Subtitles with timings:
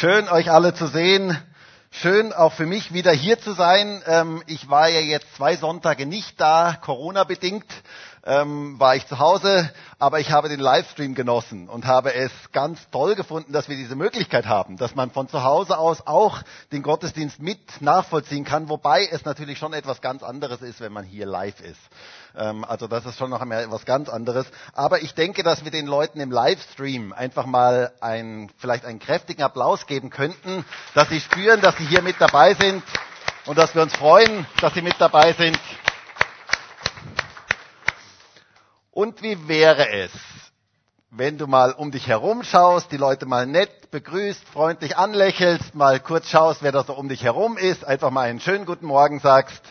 [0.00, 1.36] Schön, euch alle zu sehen.
[1.90, 4.02] Schön auch für mich wieder hier zu sein.
[4.06, 7.66] Ähm, ich war ja jetzt zwei Sonntage nicht da, Corona bedingt
[8.24, 12.78] ähm, war ich zu Hause, aber ich habe den Livestream genossen und habe es ganz
[12.90, 16.42] toll gefunden, dass wir diese Möglichkeit haben, dass man von zu Hause aus auch
[16.72, 21.04] den Gottesdienst mit nachvollziehen kann, wobei es natürlich schon etwas ganz anderes ist, wenn man
[21.04, 21.80] hier live ist.
[22.36, 24.46] Ähm, also das ist schon noch einmal etwas ganz anderes.
[24.74, 29.42] Aber ich denke, dass wir den Leuten im Livestream einfach mal ein, vielleicht einen kräftigen
[29.42, 30.64] Applaus geben könnten,
[30.94, 32.82] dass sie spüren, dass sie hier mit dabei sind
[33.46, 35.58] und dass wir uns freuen, dass sie mit dabei sind.
[39.00, 40.10] Und wie wäre es,
[41.08, 46.00] wenn du mal um dich herum schaust, die Leute mal nett begrüßt, freundlich anlächelst, mal
[46.00, 49.18] kurz schaust, wer da so um dich herum ist, einfach mal einen schönen guten Morgen
[49.18, 49.62] sagst.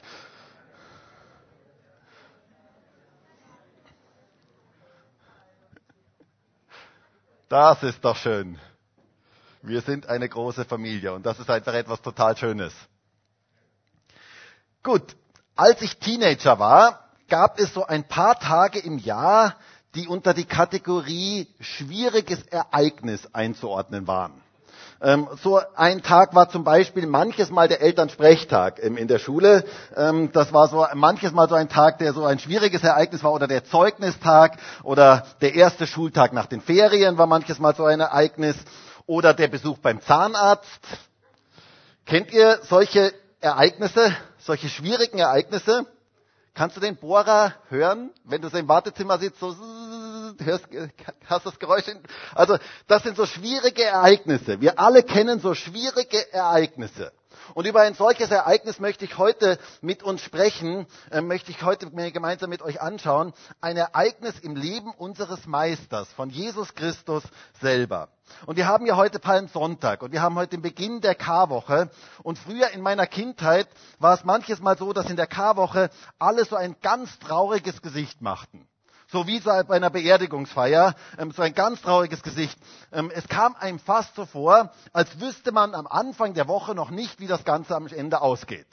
[7.49, 8.57] Das ist doch schön.
[9.61, 12.73] Wir sind eine große Familie und das ist einfach etwas total Schönes.
[14.81, 15.15] Gut,
[15.55, 19.55] als ich Teenager war, gab es so ein paar Tage im Jahr,
[19.95, 24.41] die unter die Kategorie schwieriges Ereignis einzuordnen waren.
[25.01, 29.63] Ähm, so ein Tag war zum Beispiel manches Mal der Elternsprechtag ähm, in der Schule.
[29.95, 33.31] Ähm, das war so manches Mal so ein Tag, der so ein schwieriges Ereignis war
[33.31, 38.01] oder der Zeugnistag oder der erste Schultag nach den Ferien war manches Mal so ein
[38.01, 38.57] Ereignis
[39.05, 40.67] oder der Besuch beim Zahnarzt.
[42.05, 45.85] Kennt ihr solche Ereignisse, solche schwierigen Ereignisse?
[46.59, 49.55] Kannst du den Bohrer hören, wenn du so im Wartezimmer sitzt, so
[50.43, 50.67] hörst,
[51.25, 51.85] hast das Geräusch?
[52.35, 54.59] Also das sind so schwierige Ereignisse.
[54.59, 57.13] Wir alle kennen so schwierige Ereignisse.
[57.53, 61.89] Und über ein solches Ereignis möchte ich heute mit uns sprechen, äh, möchte ich heute
[61.89, 63.33] mir gemeinsam mit euch anschauen.
[63.61, 67.23] Ein Ereignis im Leben unseres Meisters, von Jesus Christus
[67.61, 68.09] selber.
[68.45, 71.89] Und wir haben ja heute Palmsonntag und wir haben heute den Beginn der Karwoche.
[72.23, 75.89] Und früher in meiner Kindheit war es manches Mal so, dass in der Karwoche
[76.19, 78.67] alle so ein ganz trauriges Gesicht machten.
[79.11, 82.59] So wie bei einer Beerdigungsfeier, ähm, so ein ganz trauriges Gesicht.
[82.91, 86.91] Ähm, es kam einem fast so vor, als wüsste man am Anfang der Woche noch
[86.91, 88.67] nicht, wie das Ganze am Ende ausgeht.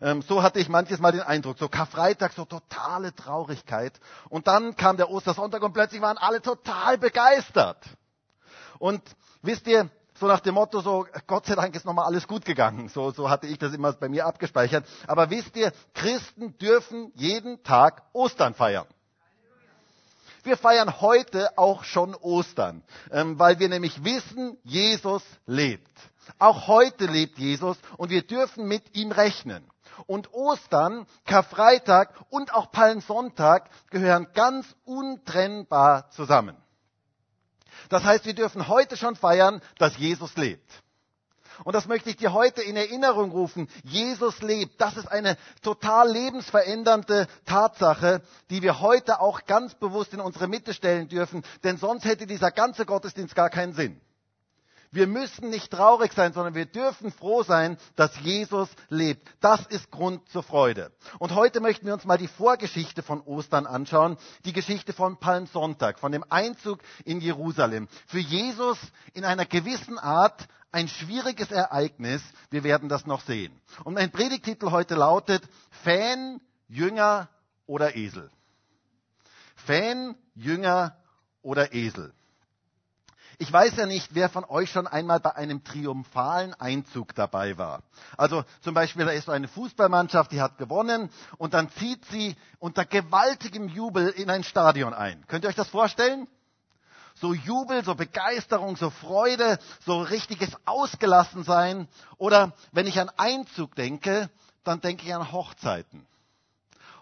[0.00, 3.92] Ähm, so hatte ich manches Mal den Eindruck, so Karfreitag, so totale Traurigkeit.
[4.28, 7.78] Und dann kam der Ostersonntag und plötzlich waren alle total begeistert.
[8.80, 9.02] Und
[9.42, 9.88] wisst ihr,
[10.18, 12.88] so nach dem Motto, so Gott sei Dank ist nochmal alles gut gegangen.
[12.88, 14.84] So, so hatte ich das immer bei mir abgespeichert.
[15.06, 18.86] Aber wisst ihr, Christen dürfen jeden Tag Ostern feiern.
[20.44, 25.90] Wir feiern heute auch schon Ostern, ähm, weil wir nämlich wissen, Jesus lebt.
[26.38, 29.64] Auch heute lebt Jesus und wir dürfen mit ihm rechnen.
[30.06, 36.56] Und Ostern, Karfreitag und auch Palmsonntag gehören ganz untrennbar zusammen.
[37.88, 40.83] Das heißt, wir dürfen heute schon feiern, dass Jesus lebt.
[41.62, 43.68] Und das möchte ich dir heute in Erinnerung rufen.
[43.84, 44.80] Jesus lebt.
[44.80, 50.74] Das ist eine total lebensverändernde Tatsache, die wir heute auch ganz bewusst in unsere Mitte
[50.74, 54.00] stellen dürfen, denn sonst hätte dieser ganze Gottesdienst gar keinen Sinn.
[54.94, 59.28] Wir müssen nicht traurig sein, sondern wir dürfen froh sein, dass Jesus lebt.
[59.40, 60.92] Das ist Grund zur Freude.
[61.18, 65.98] Und heute möchten wir uns mal die Vorgeschichte von Ostern anschauen, die Geschichte von Palmsonntag,
[65.98, 67.88] von dem Einzug in Jerusalem.
[68.06, 68.78] Für Jesus
[69.14, 72.22] in einer gewissen Art ein schwieriges Ereignis.
[72.50, 73.52] Wir werden das noch sehen.
[73.82, 75.42] Und mein Predigtitel heute lautet
[75.82, 77.28] Fan, Jünger
[77.66, 78.30] oder Esel.
[79.56, 80.96] Fan, Jünger
[81.42, 82.12] oder Esel.
[83.38, 87.82] Ich weiß ja nicht, wer von euch schon einmal bei einem triumphalen Einzug dabei war.
[88.16, 92.36] Also zum Beispiel, da ist so eine Fußballmannschaft, die hat gewonnen und dann zieht sie
[92.58, 95.24] unter gewaltigem Jubel in ein Stadion ein.
[95.26, 96.28] Könnt ihr euch das vorstellen?
[97.16, 101.88] So Jubel, so Begeisterung, so Freude, so richtiges Ausgelassensein.
[102.18, 104.30] Oder wenn ich an Einzug denke,
[104.64, 106.06] dann denke ich an Hochzeiten.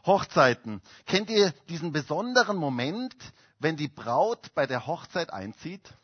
[0.05, 0.83] Hochzeiten.
[1.07, 3.15] Kennt ihr diesen besonderen Moment,
[3.59, 5.95] wenn die Braut bei der Hochzeit einzieht?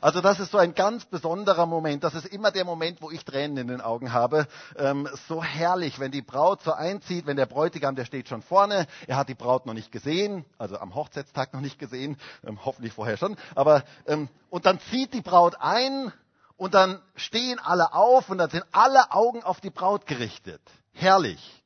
[0.00, 2.04] Also das ist so ein ganz besonderer Moment.
[2.04, 4.46] Das ist immer der Moment, wo ich Tränen in den Augen habe.
[4.76, 8.86] Ähm, so herrlich, wenn die Braut so einzieht, wenn der Bräutigam, der steht schon vorne,
[9.06, 12.92] er hat die Braut noch nicht gesehen, also am Hochzeitstag noch nicht gesehen, ähm, hoffentlich
[12.92, 13.36] vorher schon.
[13.54, 16.12] Aber ähm, und dann zieht die Braut ein
[16.56, 20.62] und dann stehen alle auf und dann sind alle Augen auf die Braut gerichtet.
[20.92, 21.62] Herrlich.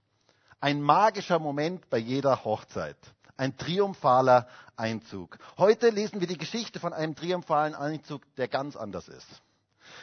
[0.61, 2.97] Ein magischer Moment bei jeder Hochzeit
[3.39, 4.47] ein triumphaler
[4.77, 5.39] Einzug.
[5.57, 9.27] Heute lesen wir die Geschichte von einem triumphalen Einzug, der ganz anders ist.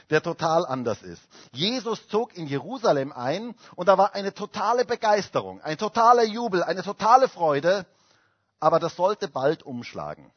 [0.10, 1.22] Der total anders ist.
[1.52, 6.82] Jesus zog in Jerusalem ein und da war eine totale Begeisterung, ein totaler Jubel, eine
[6.82, 7.86] totale Freude,
[8.60, 10.32] aber das sollte bald umschlagen.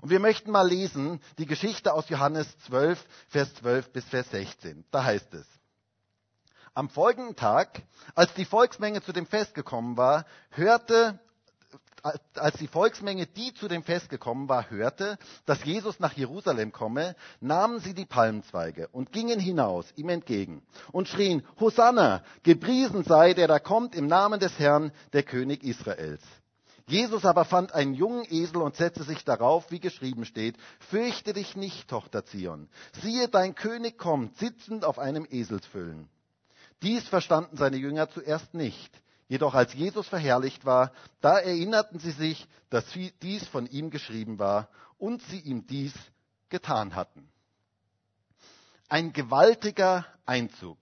[0.00, 4.84] Und wir möchten mal lesen die Geschichte aus Johannes 12, Vers 12 bis Vers 16.
[4.90, 5.46] Da heißt es,
[6.74, 7.82] am folgenden Tag,
[8.14, 11.18] als die Volksmenge zu dem Fest gekommen war, hörte
[12.02, 17.16] als die Volksmenge, die zu dem Fest gekommen war, hörte, dass Jesus nach Jerusalem komme,
[17.40, 20.62] nahmen sie die Palmzweige und gingen hinaus ihm entgegen
[20.92, 26.22] und schrien, Hosanna, gepriesen sei, der da kommt im Namen des Herrn, der König Israels.
[26.86, 31.54] Jesus aber fand einen jungen Esel und setzte sich darauf, wie geschrieben steht, Fürchte dich
[31.54, 32.68] nicht, Tochter Zion.
[33.00, 36.08] Siehe, dein König kommt, sitzend auf einem Eselsfüllen.
[36.82, 38.90] Dies verstanden seine Jünger zuerst nicht.
[39.30, 40.90] Jedoch als Jesus verherrlicht war,
[41.20, 42.84] da erinnerten sie sich, dass
[43.22, 44.68] dies von ihm geschrieben war
[44.98, 45.94] und sie ihm dies
[46.48, 47.30] getan hatten.
[48.88, 50.78] Ein gewaltiger Einzug.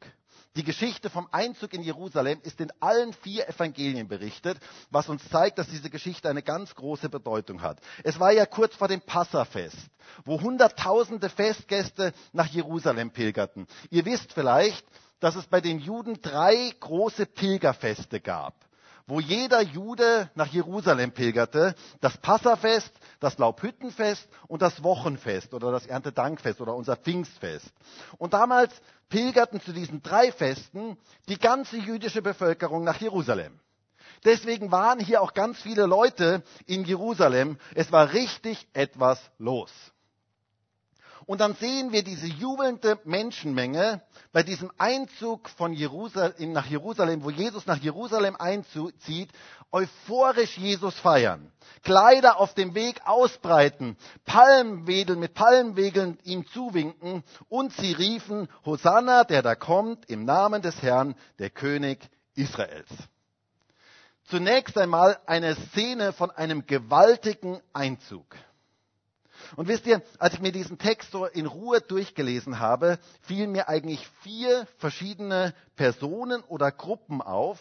[0.56, 4.58] Die Geschichte vom Einzug in Jerusalem ist in allen vier Evangelien berichtet,
[4.88, 7.78] was uns zeigt, dass diese Geschichte eine ganz große Bedeutung hat.
[8.02, 9.76] Es war ja kurz vor dem Passafest,
[10.24, 13.66] wo Hunderttausende Festgäste nach Jerusalem pilgerten.
[13.90, 14.86] Ihr wisst vielleicht,
[15.20, 18.54] dass es bei den Juden drei große Pilgerfeste gab,
[19.06, 21.74] wo jeder Jude nach Jerusalem pilgerte.
[22.00, 27.72] Das Passafest, das Laubhüttenfest und das Wochenfest oder das Erntedankfest oder unser Pfingstfest.
[28.18, 28.72] Und damals
[29.08, 30.98] pilgerten zu diesen drei Festen
[31.28, 33.58] die ganze jüdische Bevölkerung nach Jerusalem.
[34.24, 37.58] Deswegen waren hier auch ganz viele Leute in Jerusalem.
[37.74, 39.70] Es war richtig etwas los.
[41.28, 44.00] Und dann sehen wir diese jubelnde Menschenmenge
[44.32, 49.28] bei diesem Einzug von Jerusalem, nach Jerusalem, wo Jesus nach Jerusalem einzieht,
[49.70, 51.52] euphorisch Jesus feiern.
[51.82, 59.42] Kleider auf dem Weg ausbreiten, Palmwedeln mit Palmwegeln ihm zuwinken und sie riefen, Hosanna, der
[59.42, 62.88] da kommt, im Namen des Herrn, der König Israels.
[64.30, 68.24] Zunächst einmal eine Szene von einem gewaltigen Einzug.
[69.56, 73.68] Und wisst ihr, als ich mir diesen Text so in Ruhe durchgelesen habe, fielen mir
[73.68, 77.58] eigentlich vier verschiedene Personen oder Gruppen auf,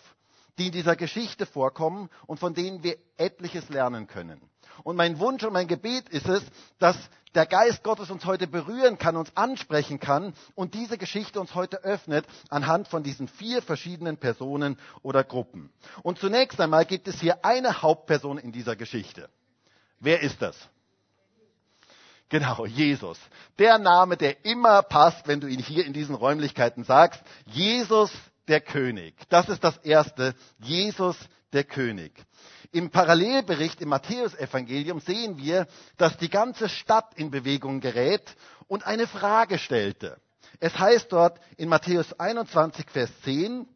[0.58, 4.42] die in dieser Geschichte vorkommen und von denen wir etliches lernen können.
[4.84, 6.44] Und mein Wunsch und mein Gebet ist es,
[6.80, 6.98] dass
[7.36, 11.84] der Geist Gottes uns heute berühren kann, uns ansprechen kann und diese Geschichte uns heute
[11.84, 15.72] öffnet anhand von diesen vier verschiedenen Personen oder Gruppen.
[16.04, 19.30] Und zunächst einmal gibt es hier eine Hauptperson in dieser Geschichte.
[20.00, 20.56] Wer ist das?
[22.30, 23.18] Genau, Jesus.
[23.58, 27.22] Der Name, der immer passt, wenn du ihn hier in diesen Räumlichkeiten sagst.
[27.46, 28.12] Jesus
[28.48, 29.16] der König.
[29.30, 30.36] Das ist das Erste.
[30.60, 31.18] Jesus
[31.54, 32.14] der König.
[32.72, 38.36] Im Parallelbericht im Matthäusevangelium sehen wir, dass die ganze Stadt in Bewegung gerät
[38.68, 40.20] und eine Frage stellte.
[40.60, 43.68] Es heißt dort in Matthäus 21, Vers 10,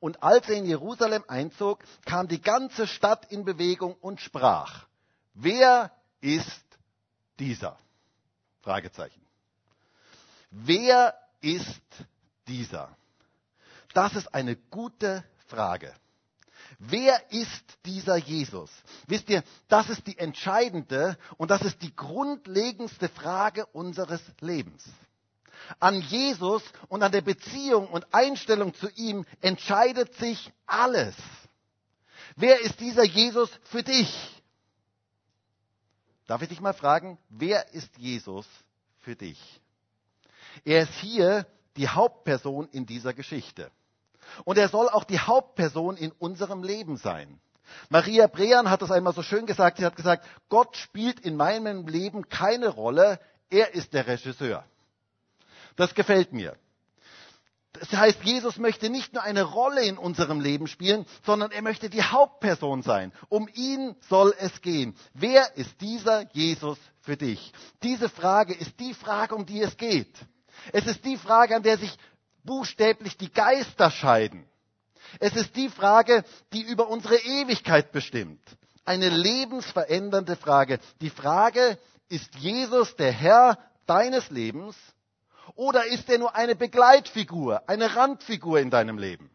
[0.00, 4.86] und als er in Jerusalem einzog, kam die ganze Stadt in Bewegung und sprach,
[5.32, 6.63] wer ist
[7.38, 7.78] dieser?
[8.62, 9.20] Fragezeichen.
[10.50, 11.82] Wer ist
[12.48, 12.96] dieser?
[13.92, 15.94] Das ist eine gute Frage.
[16.78, 18.70] Wer ist dieser Jesus?
[19.06, 24.84] Wisst ihr, das ist die entscheidende und das ist die grundlegendste Frage unseres Lebens.
[25.80, 31.14] An Jesus und an der Beziehung und Einstellung zu ihm entscheidet sich alles.
[32.36, 34.33] Wer ist dieser Jesus für dich?
[36.26, 38.46] Darf ich dich mal fragen, wer ist Jesus
[39.00, 39.60] für dich?
[40.64, 43.70] Er ist hier die Hauptperson in dieser Geschichte.
[44.44, 47.40] Und er soll auch die Hauptperson in unserem Leben sein.
[47.88, 49.78] Maria Brean hat das einmal so schön gesagt.
[49.78, 53.18] Sie hat gesagt, Gott spielt in meinem Leben keine Rolle.
[53.50, 54.64] Er ist der Regisseur.
[55.76, 56.56] Das gefällt mir.
[57.74, 61.90] Das heißt, Jesus möchte nicht nur eine Rolle in unserem Leben spielen, sondern er möchte
[61.90, 63.12] die Hauptperson sein.
[63.28, 64.94] Um ihn soll es gehen.
[65.12, 67.52] Wer ist dieser Jesus für dich?
[67.82, 70.14] Diese Frage ist die Frage, um die es geht.
[70.72, 71.96] Es ist die Frage, an der sich
[72.44, 74.46] buchstäblich die Geister scheiden.
[75.18, 78.40] Es ist die Frage, die über unsere Ewigkeit bestimmt.
[78.84, 80.78] Eine lebensverändernde Frage.
[81.00, 81.78] Die Frage,
[82.08, 84.76] ist Jesus der Herr deines Lebens
[85.54, 89.30] oder ist er nur eine Begleitfigur, eine Randfigur in deinem Leben?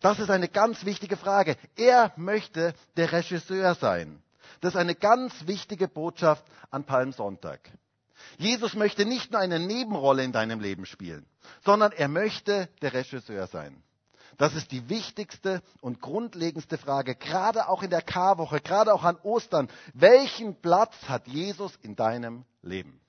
[0.00, 1.56] Das ist eine ganz wichtige Frage.
[1.76, 4.22] Er möchte der Regisseur sein.
[4.60, 7.60] Das ist eine ganz wichtige Botschaft an Palmsonntag.
[8.38, 11.26] Jesus möchte nicht nur eine Nebenrolle in deinem Leben spielen,
[11.64, 13.82] sondern er möchte der Regisseur sein.
[14.38, 19.16] Das ist die wichtigste und grundlegendste Frage, gerade auch in der Karwoche, gerade auch an
[19.22, 19.68] Ostern.
[19.92, 23.00] Welchen Platz hat Jesus in deinem Leben?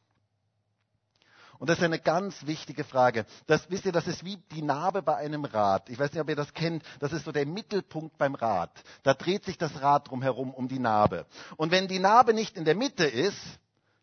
[1.62, 3.24] Und das ist eine ganz wichtige Frage.
[3.46, 5.92] Das, wisst ihr, das ist wie die Narbe bei einem Rad.
[5.92, 6.82] Ich weiß nicht, ob ihr das kennt.
[7.00, 8.72] Das ist so der Mittelpunkt beim Rad.
[9.04, 11.28] Da dreht sich das Rad drumherum um die Narbe.
[11.58, 13.38] Und wenn die Narbe nicht in der Mitte ist,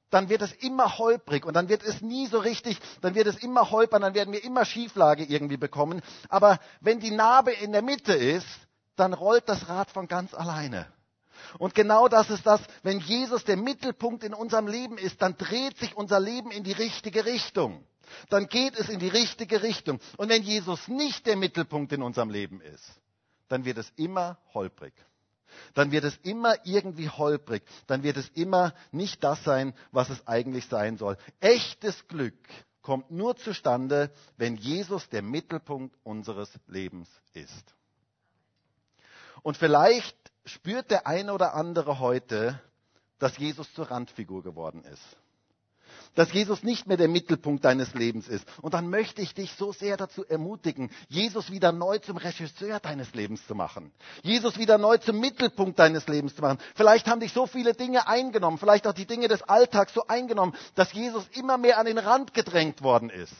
[0.08, 3.42] dann wird es immer holprig und dann wird es nie so richtig, dann wird es
[3.42, 6.00] immer holpern, dann werden wir immer Schieflage irgendwie bekommen.
[6.28, 8.46] Aber wenn die Narbe in der Mitte ist,
[8.94, 10.86] dann rollt das Rad von ganz alleine.
[11.58, 15.78] Und genau das ist das, wenn Jesus der Mittelpunkt in unserem Leben ist, dann dreht
[15.78, 17.84] sich unser Leben in die richtige Richtung.
[18.30, 20.00] Dann geht es in die richtige Richtung.
[20.16, 23.00] Und wenn Jesus nicht der Mittelpunkt in unserem Leben ist,
[23.48, 24.94] dann wird es immer holprig.
[25.74, 27.62] Dann wird es immer irgendwie holprig.
[27.86, 31.16] Dann wird es immer nicht das sein, was es eigentlich sein soll.
[31.40, 32.38] Echtes Glück
[32.82, 37.74] kommt nur zustande, wenn Jesus der Mittelpunkt unseres Lebens ist.
[39.42, 40.16] Und vielleicht
[40.48, 42.60] spürt der eine oder andere heute,
[43.18, 45.02] dass Jesus zur Randfigur geworden ist.
[46.14, 48.46] Dass Jesus nicht mehr der Mittelpunkt deines Lebens ist.
[48.60, 53.14] Und dann möchte ich dich so sehr dazu ermutigen, Jesus wieder neu zum Regisseur deines
[53.14, 53.92] Lebens zu machen.
[54.22, 56.58] Jesus wieder neu zum Mittelpunkt deines Lebens zu machen.
[56.74, 60.54] Vielleicht haben dich so viele Dinge eingenommen, vielleicht auch die Dinge des Alltags so eingenommen,
[60.74, 63.34] dass Jesus immer mehr an den Rand gedrängt worden ist.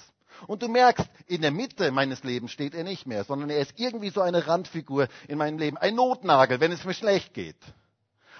[0.46, 3.72] Und du merkst, in der Mitte meines Lebens steht er nicht mehr, sondern er ist
[3.76, 7.56] irgendwie so eine Randfigur in meinem Leben, ein Notnagel, wenn es mir schlecht geht.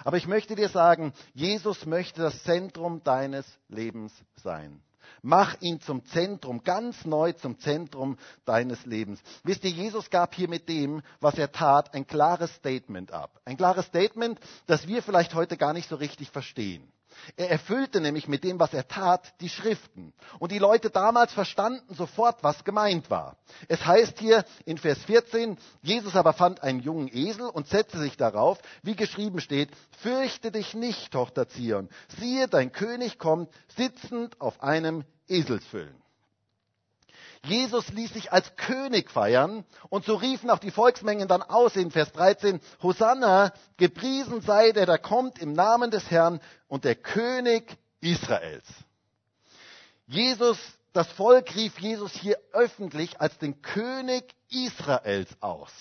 [0.03, 4.81] Aber ich möchte dir sagen, Jesus möchte das Zentrum deines Lebens sein.
[5.21, 9.19] Mach ihn zum Zentrum, ganz neu zum Zentrum deines Lebens.
[9.43, 13.41] Wisst ihr, Jesus gab hier mit dem, was er tat, ein klares Statement ab.
[13.43, 16.89] Ein klares Statement, das wir vielleicht heute gar nicht so richtig verstehen.
[17.35, 20.13] Er erfüllte nämlich mit dem, was er tat, die Schriften.
[20.39, 23.37] Und die Leute damals verstanden sofort, was gemeint war.
[23.67, 28.17] Es heißt hier in Vers 14, Jesus aber fand einen jungen Esel und setzte sich
[28.17, 29.69] darauf, wie geschrieben steht,
[30.01, 31.89] fürchte dich nicht, Tochter Zion.
[32.19, 35.95] Siehe, dein König kommt, sitzend auf einem Eselsfüllen.
[37.45, 41.89] Jesus ließ sich als König feiern und so riefen auch die Volksmengen dann aus in
[41.89, 47.77] Vers 13, Hosanna, gepriesen sei der, der kommt im Namen des Herrn und der König
[48.01, 48.65] Israels.
[50.07, 50.57] Jesus,
[50.91, 55.71] das Volk rief Jesus hier öffentlich als den König Israels aus.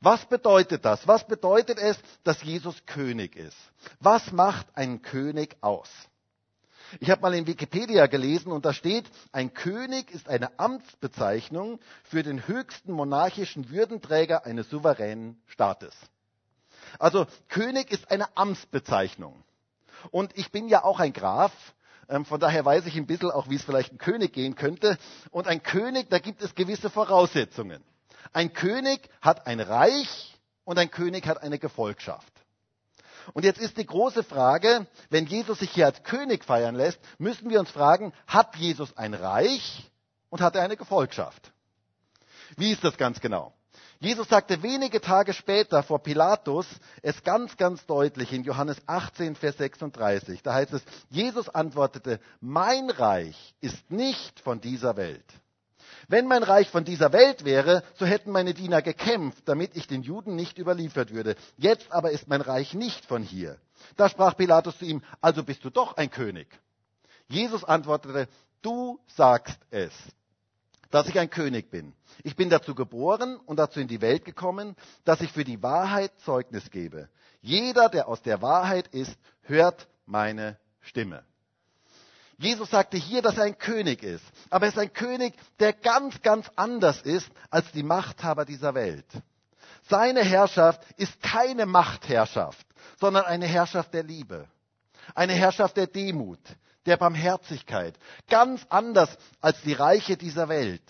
[0.00, 1.06] Was bedeutet das?
[1.08, 3.56] Was bedeutet es, dass Jesus König ist?
[4.00, 5.88] Was macht einen König aus?
[7.00, 12.22] Ich habe mal in Wikipedia gelesen und da steht, ein König ist eine Amtsbezeichnung für
[12.22, 15.94] den höchsten monarchischen Würdenträger eines souveränen Staates.
[16.98, 19.42] Also König ist eine Amtsbezeichnung.
[20.10, 21.52] Und ich bin ja auch ein Graf,
[22.08, 24.96] ähm, von daher weiß ich ein bisschen auch, wie es vielleicht ein König gehen könnte.
[25.30, 27.82] Und ein König, da gibt es gewisse Voraussetzungen.
[28.32, 32.32] Ein König hat ein Reich und ein König hat eine Gefolgschaft.
[33.34, 37.50] Und jetzt ist die große Frage, wenn Jesus sich hier als König feiern lässt, müssen
[37.50, 39.90] wir uns fragen, hat Jesus ein Reich
[40.30, 41.52] und hat er eine Gefolgschaft?
[42.56, 43.52] Wie ist das ganz genau?
[44.00, 46.66] Jesus sagte wenige Tage später vor Pilatus
[47.02, 50.42] es ganz, ganz deutlich in Johannes 18, Vers 36.
[50.42, 55.24] Da heißt es, Jesus antwortete, mein Reich ist nicht von dieser Welt.
[56.08, 60.02] Wenn mein Reich von dieser Welt wäre, so hätten meine Diener gekämpft, damit ich den
[60.02, 61.36] Juden nicht überliefert würde.
[61.58, 63.58] Jetzt aber ist mein Reich nicht von hier.
[63.96, 66.48] Da sprach Pilatus zu ihm, also bist du doch ein König.
[67.28, 68.26] Jesus antwortete,
[68.62, 69.92] du sagst es,
[70.90, 71.92] dass ich ein König bin.
[72.24, 76.12] Ich bin dazu geboren und dazu in die Welt gekommen, dass ich für die Wahrheit
[76.24, 77.10] Zeugnis gebe.
[77.42, 81.22] Jeder, der aus der Wahrheit ist, hört meine Stimme.
[82.38, 84.24] Jesus sagte hier, dass er ein König ist.
[84.48, 89.06] Aber er ist ein König, der ganz, ganz anders ist als die Machthaber dieser Welt.
[89.88, 92.64] Seine Herrschaft ist keine Machtherrschaft,
[93.00, 94.48] sondern eine Herrschaft der Liebe.
[95.14, 96.38] Eine Herrschaft der Demut,
[96.86, 97.98] der Barmherzigkeit.
[98.28, 100.82] Ganz anders als die Reiche dieser Welt.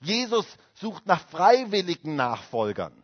[0.00, 3.02] Jesus sucht nach freiwilligen Nachfolgern.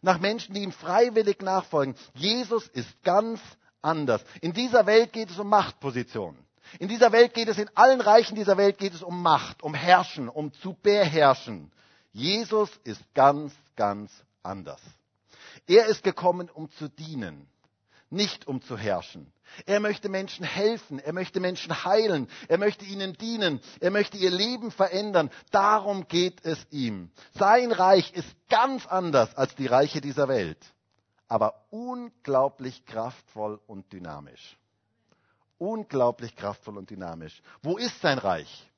[0.00, 1.94] Nach Menschen, die ihm freiwillig nachfolgen.
[2.14, 3.40] Jesus ist ganz
[3.82, 4.22] anders.
[4.40, 6.47] In dieser Welt geht es um Machtpositionen.
[6.78, 9.74] In dieser Welt geht es, in allen Reichen dieser Welt geht es um Macht, um
[9.74, 11.72] Herrschen, um zu beherrschen.
[12.12, 14.10] Jesus ist ganz, ganz
[14.42, 14.80] anders.
[15.66, 17.48] Er ist gekommen, um zu dienen,
[18.10, 19.32] nicht um zu herrschen.
[19.66, 24.30] Er möchte Menschen helfen, er möchte Menschen heilen, er möchte ihnen dienen, er möchte ihr
[24.30, 25.30] Leben verändern.
[25.50, 27.10] Darum geht es ihm.
[27.32, 30.58] Sein Reich ist ganz anders als die Reiche dieser Welt,
[31.28, 34.58] aber unglaublich kraftvoll und dynamisch.
[35.58, 37.42] Unglaublich kraftvoll und dynamisch.
[37.62, 38.68] Wo ist sein Reich?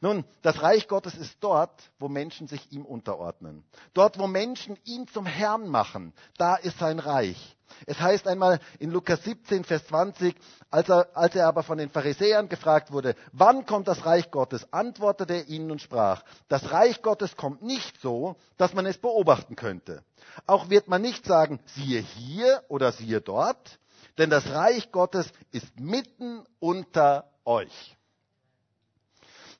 [0.00, 3.64] Nun, das Reich Gottes ist dort, wo Menschen sich ihm unterordnen.
[3.92, 7.56] Dort, wo Menschen ihn zum Herrn machen, da ist sein Reich.
[7.86, 10.36] Es heißt einmal in Lukas 17, Vers 20,
[10.70, 14.72] als er, als er aber von den Pharisäern gefragt wurde, wann kommt das Reich Gottes,
[14.72, 19.56] antwortete er ihnen und sprach, das Reich Gottes kommt nicht so, dass man es beobachten
[19.56, 20.04] könnte.
[20.46, 23.78] Auch wird man nicht sagen, siehe hier oder siehe dort,
[24.18, 27.96] denn das Reich Gottes ist mitten unter euch.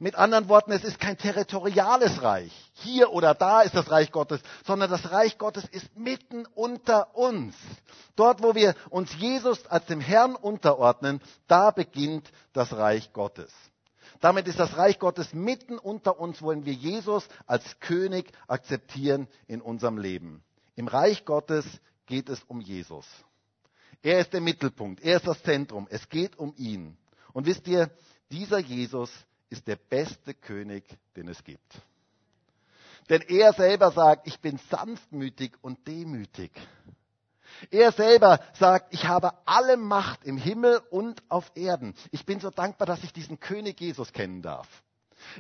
[0.01, 2.53] Mit anderen Worten, es ist kein territoriales Reich.
[2.75, 7.55] Hier oder da ist das Reich Gottes, sondern das Reich Gottes ist mitten unter uns.
[8.17, 13.53] Dort, wo wir uns Jesus als dem Herrn unterordnen, da beginnt das Reich Gottes.
[14.21, 19.61] Damit ist das Reich Gottes mitten unter uns, wollen wir Jesus als König akzeptieren in
[19.61, 20.43] unserem Leben.
[20.77, 21.65] Im Reich Gottes
[22.07, 23.07] geht es um Jesus.
[24.05, 26.95] Er ist der Mittelpunkt, er ist das Zentrum, es geht um ihn.
[27.33, 27.91] Und wisst ihr,
[28.31, 29.11] dieser Jesus
[29.49, 30.85] ist der beste König,
[31.17, 31.81] den es gibt.
[33.09, 36.53] Denn er selber sagt, ich bin sanftmütig und demütig.
[37.71, 41.95] Er selber sagt, ich habe alle Macht im Himmel und auf Erden.
[42.11, 44.69] Ich bin so dankbar, dass ich diesen König Jesus kennen darf.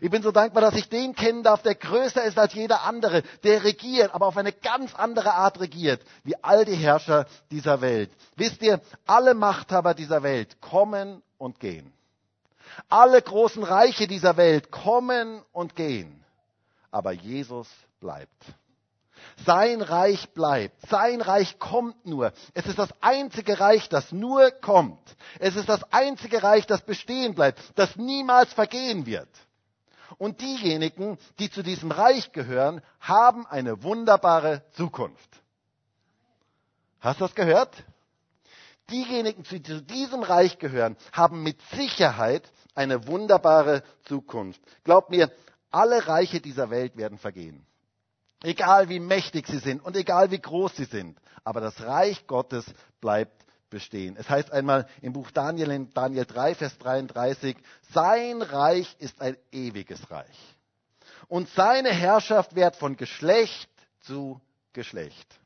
[0.00, 3.22] Ich bin so dankbar, dass ich den kennen darf, der größer ist als jeder andere,
[3.42, 8.10] der regiert, aber auf eine ganz andere Art regiert, wie all die Herrscher dieser Welt.
[8.36, 11.92] Wisst ihr, alle Machthaber dieser Welt kommen und gehen.
[12.88, 16.24] Alle großen Reiche dieser Welt kommen und gehen.
[16.90, 17.68] Aber Jesus
[18.00, 18.44] bleibt.
[19.44, 20.80] Sein Reich bleibt.
[20.88, 22.32] Sein Reich kommt nur.
[22.52, 25.00] Es ist das einzige Reich, das nur kommt.
[25.38, 29.28] Es ist das einzige Reich, das bestehen bleibt, das niemals vergehen wird.
[30.18, 35.28] Und diejenigen, die zu diesem Reich gehören, haben eine wunderbare Zukunft.
[37.00, 37.84] Hast du das gehört?
[38.90, 44.60] Diejenigen, die zu diesem Reich gehören, haben mit Sicherheit eine wunderbare Zukunft.
[44.84, 45.30] Glaubt mir,
[45.70, 47.66] alle Reiche dieser Welt werden vergehen.
[48.42, 51.18] Egal wie mächtig sie sind und egal wie groß sie sind.
[51.44, 52.64] Aber das Reich Gottes
[53.00, 54.16] bleibt bestehen.
[54.16, 57.56] Es heißt einmal im Buch Daniel, in Daniel 3, Vers 33,
[57.92, 60.56] sein Reich ist ein ewiges Reich.
[61.28, 64.40] Und seine Herrschaft währt von Geschlecht zu
[64.72, 65.40] Geschlecht.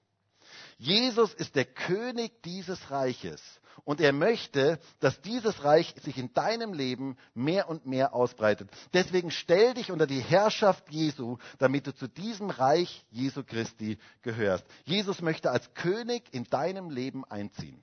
[0.79, 3.43] Jesus ist der König dieses Reiches.
[3.85, 8.69] Und er möchte, dass dieses Reich sich in deinem Leben mehr und mehr ausbreitet.
[8.93, 14.65] Deswegen stell dich unter die Herrschaft Jesu, damit du zu diesem Reich Jesu Christi gehörst.
[14.85, 17.83] Jesus möchte als König in deinem Leben einziehen.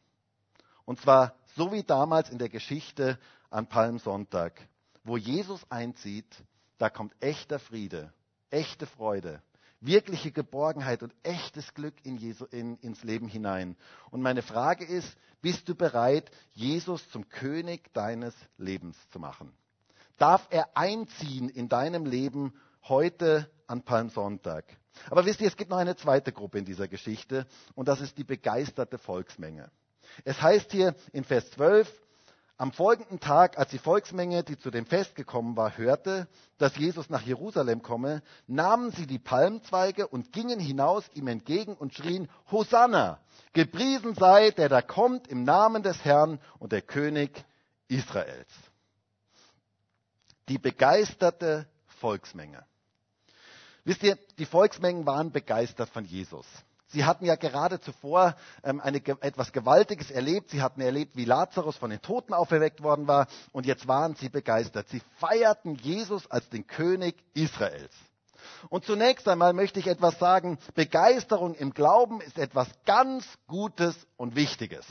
[0.85, 3.19] Und zwar so wie damals in der Geschichte
[3.49, 4.53] an Palmsonntag.
[5.03, 6.27] Wo Jesus einzieht,
[6.77, 8.13] da kommt echter Friede,
[8.49, 9.41] echte Freude,
[9.79, 13.77] wirkliche Geborgenheit und echtes Glück in Jesu, in, ins Leben hinein.
[14.09, 19.53] Und meine Frage ist, bist du bereit, Jesus zum König deines Lebens zu machen?
[20.17, 24.65] Darf er einziehen in deinem Leben heute an Palmsonntag?
[25.09, 27.45] Aber wisst ihr, es gibt noch eine zweite Gruppe in dieser Geschichte
[27.75, 29.69] und das ist die begeisterte Volksmenge.
[30.23, 31.91] Es heißt hier in Vers 12,
[32.57, 37.09] am folgenden Tag, als die Volksmenge, die zu dem Fest gekommen war, hörte, dass Jesus
[37.09, 43.19] nach Jerusalem komme, nahmen sie die Palmzweige und gingen hinaus ihm entgegen und schrien, Hosanna,
[43.51, 47.43] gepriesen sei, der da kommt im Namen des Herrn und der König
[47.89, 48.53] Israels.
[50.47, 51.67] Die begeisterte
[51.99, 52.65] Volksmenge.
[53.83, 56.45] Wisst ihr, die Volksmengen waren begeistert von Jesus.
[56.87, 60.51] Sie hatten ja gerade zuvor ähm, eine, etwas Gewaltiges erlebt.
[60.51, 63.27] Sie hatten erlebt, wie Lazarus von den Toten auferweckt worden war.
[63.51, 64.87] Und jetzt waren sie begeistert.
[64.89, 67.93] Sie feierten Jesus als den König Israels.
[68.69, 70.57] Und zunächst einmal möchte ich etwas sagen.
[70.75, 74.85] Begeisterung im Glauben ist etwas ganz Gutes und Wichtiges.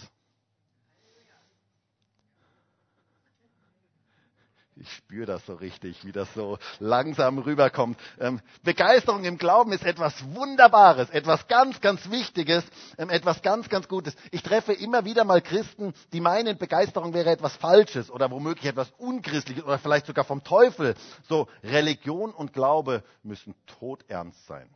[4.77, 7.99] Ich spüre das so richtig, wie das so langsam rüberkommt.
[8.19, 12.65] Ähm, Begeisterung im Glauben ist etwas Wunderbares, etwas ganz, ganz Wichtiges,
[12.99, 14.17] ähm, etwas ganz, ganz Gutes.
[14.33, 18.91] Ich treffe immer wieder mal Christen, die meinen, Begeisterung wäre etwas Falsches oder womöglich etwas
[18.99, 20.97] Unchristliches oder vielleicht sogar vom Teufel.
[21.29, 24.69] So, Religion und Glaube müssen todernst sein.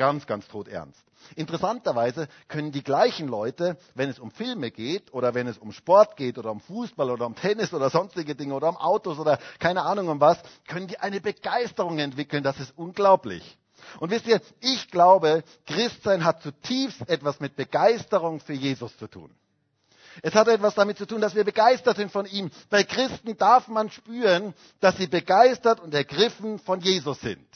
[0.00, 0.98] Ganz, ganz tot ernst.
[1.36, 6.16] Interessanterweise können die gleichen Leute, wenn es um Filme geht oder wenn es um Sport
[6.16, 9.82] geht oder um Fußball oder um Tennis oder sonstige Dinge oder um Autos oder keine
[9.82, 12.42] Ahnung um was, können die eine Begeisterung entwickeln.
[12.42, 13.58] Das ist unglaublich.
[13.98, 19.30] Und wisst ihr, ich glaube, Christsein hat zutiefst etwas mit Begeisterung für Jesus zu tun.
[20.22, 22.50] Es hat etwas damit zu tun, dass wir begeistert sind von ihm.
[22.70, 27.46] Bei Christen darf man spüren, dass sie begeistert und ergriffen von Jesus sind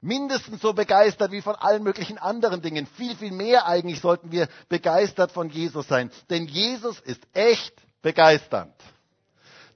[0.00, 2.86] mindestens so begeistert wie von allen möglichen anderen Dingen.
[2.86, 6.10] Viel, viel mehr eigentlich sollten wir begeistert von Jesus sein.
[6.30, 8.74] Denn Jesus ist echt begeisternd.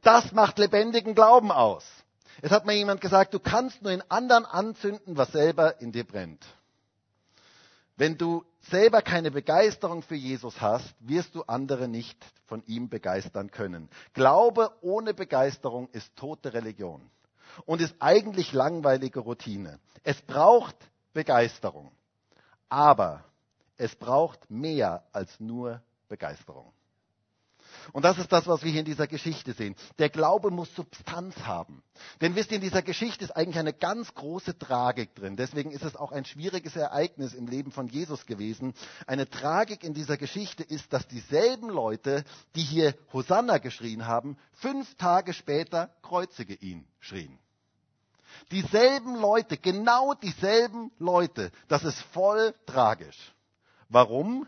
[0.02, 1.84] Das macht lebendigen Glauben aus.
[2.42, 6.04] Es hat mir jemand gesagt, du kannst nur in anderen anzünden, was selber in dir
[6.04, 6.44] brennt.
[7.96, 13.50] Wenn du selber keine Begeisterung für Jesus hast, wirst du andere nicht von ihm begeistern
[13.50, 13.88] können.
[14.14, 17.08] Glaube ohne Begeisterung ist tote Religion
[17.64, 19.78] und ist eigentlich langweilige Routine.
[20.02, 20.76] Es braucht
[21.12, 21.92] Begeisterung,
[22.68, 23.24] aber
[23.76, 26.72] es braucht mehr als nur Begeisterung.
[27.92, 29.75] Und das ist das, was wir hier in dieser Geschichte sehen.
[29.99, 31.83] Der Glaube muss Substanz haben.
[32.20, 35.37] Denn wisst ihr, in dieser Geschichte ist eigentlich eine ganz große Tragik drin.
[35.37, 38.75] Deswegen ist es auch ein schwieriges Ereignis im Leben von Jesus gewesen.
[39.07, 44.94] Eine Tragik in dieser Geschichte ist, dass dieselben Leute, die hier Hosanna geschrien haben, fünf
[44.97, 47.38] Tage später kreuzige ihn schrien.
[48.51, 51.51] Dieselben Leute, genau dieselben Leute.
[51.68, 53.35] Das ist voll tragisch.
[53.88, 54.47] Warum?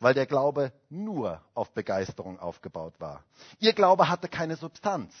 [0.00, 3.24] Weil der Glaube nur auf Begeisterung aufgebaut war.
[3.58, 5.12] Ihr Glaube hatte keine Substanz.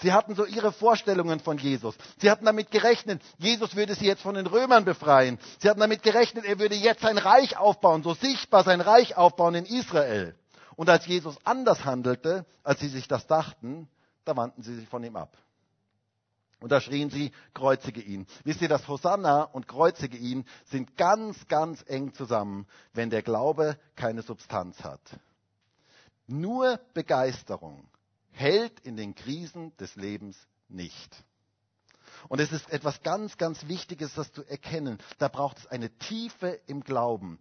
[0.00, 1.94] Sie hatten so ihre Vorstellungen von Jesus.
[2.18, 5.38] Sie hatten damit gerechnet, Jesus würde sie jetzt von den Römern befreien.
[5.60, 9.54] Sie hatten damit gerechnet, er würde jetzt sein Reich aufbauen, so sichtbar sein Reich aufbauen
[9.54, 10.34] in Israel.
[10.76, 13.88] Und als Jesus anders handelte, als sie sich das dachten,
[14.24, 15.36] da wandten sie sich von ihm ab.
[16.60, 18.26] Und da schrien sie, kreuzige ihn.
[18.44, 23.78] Wisst ihr, das Hosanna und kreuzige ihn sind ganz, ganz eng zusammen, wenn der Glaube
[23.94, 25.00] keine Substanz hat.
[26.26, 27.88] Nur Begeisterung
[28.32, 30.36] hält in den Krisen des Lebens
[30.68, 31.24] nicht.
[32.28, 34.98] Und es ist etwas ganz, ganz Wichtiges, das zu erkennen.
[35.18, 37.38] Da braucht es eine Tiefe im Glauben.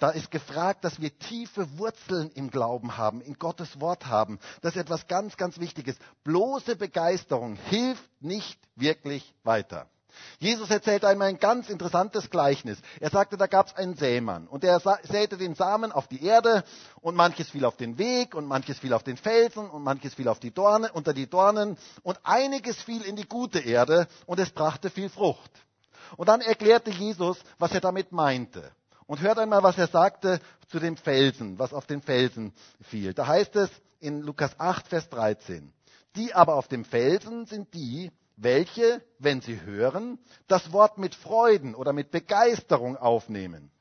[0.00, 4.40] Da ist gefragt, dass wir tiefe Wurzeln im Glauben haben, in Gottes Wort haben.
[4.62, 5.96] Das ist etwas ganz, ganz Wichtiges.
[6.24, 9.86] Bloße Begeisterung hilft nicht wirklich weiter.
[10.38, 12.78] Jesus erzählte einmal ein ganz interessantes Gleichnis.
[12.98, 16.64] Er sagte, da gab es einen Sämann und der säte den Samen auf die Erde
[17.02, 20.28] und manches fiel auf den Weg und manches fiel auf den Felsen und manches fiel
[20.28, 24.50] auf die Dorne, unter die Dornen und einiges fiel in die gute Erde und es
[24.50, 25.50] brachte viel Frucht.
[26.16, 28.72] Und dann erklärte Jesus, was er damit meinte.
[29.10, 33.12] Und hört einmal, was er sagte zu dem Felsen, was auf den Felsen fiel.
[33.12, 33.68] Da heißt es
[33.98, 35.72] in Lukas 8, Vers 13.
[36.14, 41.74] Die aber auf dem Felsen sind die, welche, wenn sie hören, das Wort mit Freuden
[41.74, 43.72] oder mit Begeisterung aufnehmen.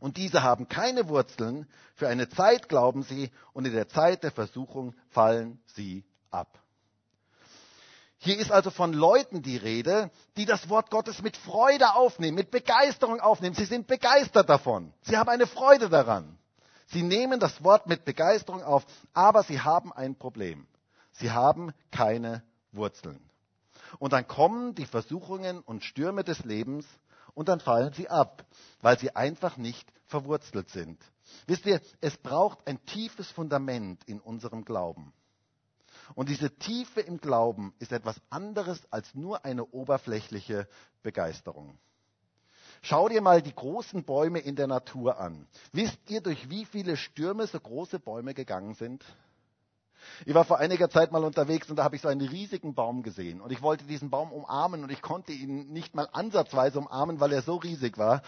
[0.00, 4.32] Und diese haben keine Wurzeln, für eine Zeit glauben sie, und in der Zeit der
[4.32, 6.62] Versuchung fallen sie ab.
[8.18, 12.50] Hier ist also von Leuten die Rede, die das Wort Gottes mit Freude aufnehmen, mit
[12.50, 13.54] Begeisterung aufnehmen.
[13.54, 14.92] Sie sind begeistert davon.
[15.02, 16.36] Sie haben eine Freude daran.
[16.88, 20.66] Sie nehmen das Wort mit Begeisterung auf, aber sie haben ein Problem.
[21.12, 23.20] Sie haben keine Wurzeln.
[23.98, 26.86] Und dann kommen die Versuchungen und Stürme des Lebens
[27.34, 28.44] und dann fallen sie ab,
[28.80, 30.98] weil sie einfach nicht verwurzelt sind.
[31.46, 35.12] Wisst ihr, es braucht ein tiefes Fundament in unserem Glauben.
[36.14, 40.68] Und diese Tiefe im Glauben ist etwas anderes als nur eine oberflächliche
[41.02, 41.78] Begeisterung.
[42.82, 45.46] Schau dir mal die großen Bäume in der Natur an.
[45.72, 49.04] Wisst ihr, durch wie viele Stürme so große Bäume gegangen sind?
[50.26, 53.02] Ich war vor einiger Zeit mal unterwegs und da habe ich so einen riesigen Baum
[53.02, 53.40] gesehen.
[53.40, 57.32] Und ich wollte diesen Baum umarmen und ich konnte ihn nicht mal ansatzweise umarmen, weil
[57.32, 58.22] er so riesig war.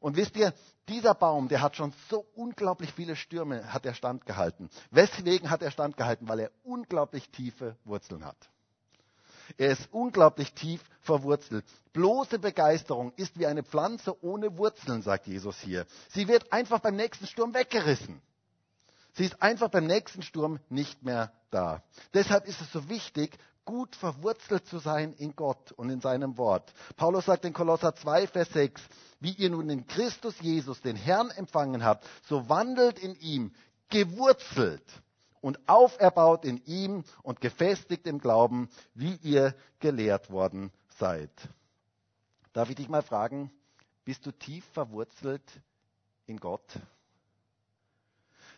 [0.00, 0.52] Und wisst ihr,
[0.88, 4.68] dieser Baum, der hat schon so unglaublich viele Stürme, hat er standgehalten.
[4.90, 6.28] Weswegen hat er standgehalten?
[6.28, 8.36] Weil er unglaublich tiefe Wurzeln hat.
[9.56, 11.64] Er ist unglaublich tief verwurzelt.
[11.92, 15.86] Bloße Begeisterung ist wie eine Pflanze ohne Wurzeln, sagt Jesus hier.
[16.10, 18.20] Sie wird einfach beim nächsten Sturm weggerissen.
[19.14, 21.82] Sie ist einfach beim nächsten Sturm nicht mehr da.
[22.12, 26.72] Deshalb ist es so wichtig, gut verwurzelt zu sein in Gott und in seinem Wort.
[26.96, 28.82] Paulus sagt in Kolosser 2, Vers 6,
[29.20, 33.52] wie ihr nun in Christus Jesus den Herrn empfangen habt, so wandelt in ihm,
[33.88, 34.84] gewurzelt
[35.40, 41.30] und auferbaut in ihm und gefestigt im Glauben, wie ihr gelehrt worden seid.
[42.52, 43.50] Darf ich dich mal fragen,
[44.04, 45.44] bist du tief verwurzelt
[46.26, 46.64] in Gott?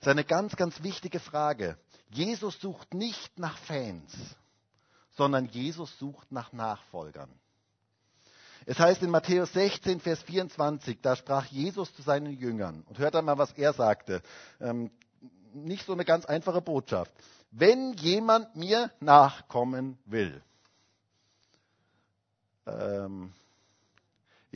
[0.01, 1.79] Das ist eine ganz, ganz wichtige Frage.
[2.11, 4.13] Jesus sucht nicht nach Fans,
[5.17, 7.31] sondern Jesus sucht nach Nachfolgern.
[8.69, 12.83] Es heißt in Matthäus 16, Vers 24, da sprach Jesus zu seinen Jüngern.
[12.89, 14.23] Und hört einmal, was er sagte.
[14.61, 14.91] Ähm,
[15.53, 17.13] nicht so eine ganz einfache Botschaft.
[17.53, 20.43] Wenn jemand mir nachkommen will,
[22.67, 23.33] ähm,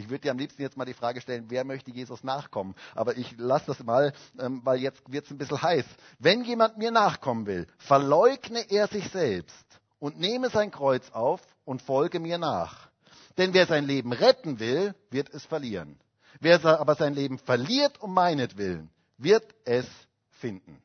[0.01, 2.75] ich würde dir am liebsten jetzt mal die Frage stellen, wer möchte Jesus nachkommen?
[2.95, 5.85] Aber ich lasse das mal, ähm, weil jetzt wird es ein bisschen heiß.
[6.19, 9.67] Wenn jemand mir nachkommen will, verleugne er sich selbst
[9.99, 12.89] und nehme sein Kreuz auf und folge mir nach.
[13.37, 15.99] Denn wer sein Leben retten will, wird es verlieren.
[16.41, 19.87] Wer aber sein Leben verliert um meinetwillen, wird es
[20.31, 20.83] finden.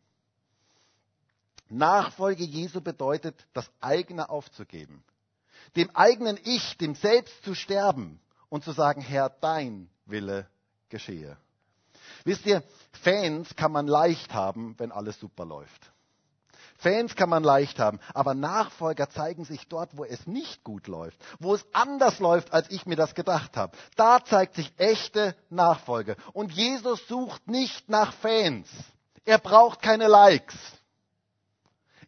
[1.70, 5.04] Nachfolge Jesu bedeutet, das eigene aufzugeben.
[5.76, 8.20] Dem eigenen Ich, dem Selbst zu sterben
[8.56, 10.48] und zu sagen, Herr, dein Wille
[10.88, 11.36] geschehe.
[12.24, 12.64] Wisst ihr,
[13.04, 15.92] Fans kann man leicht haben, wenn alles super läuft.
[16.78, 21.18] Fans kann man leicht haben, aber Nachfolger zeigen sich dort, wo es nicht gut läuft,
[21.40, 23.78] wo es anders läuft, als ich mir das gedacht habe.
[23.98, 26.16] Da zeigt sich echte Nachfolge.
[26.32, 28.70] Und Jesus sucht nicht nach Fans.
[29.26, 30.56] Er braucht keine Likes.